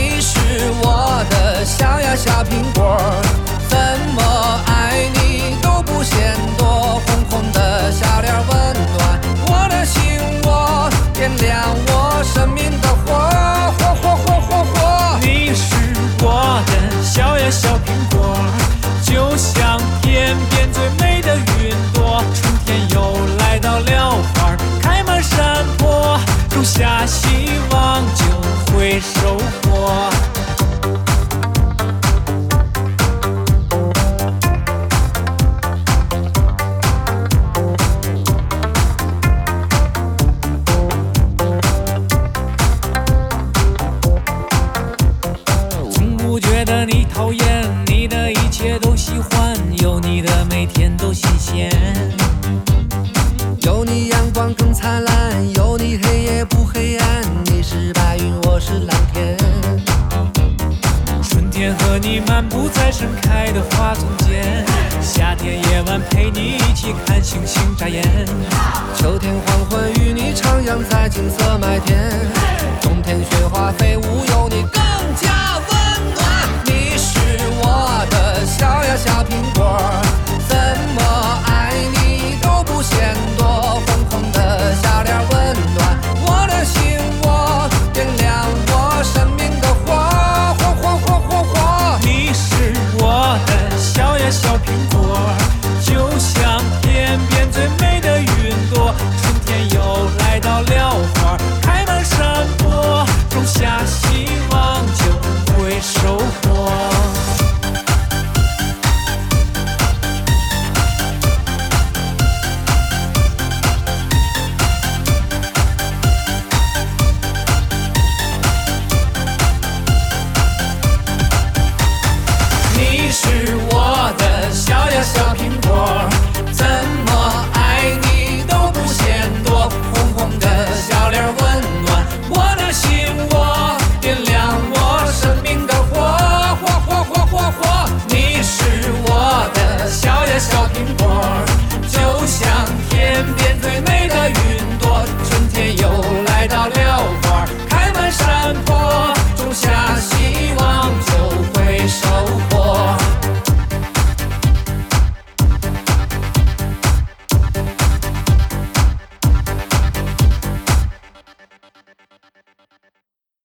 [0.83, 2.97] 我的小呀小苹果，
[3.69, 3.79] 怎
[4.15, 4.23] 么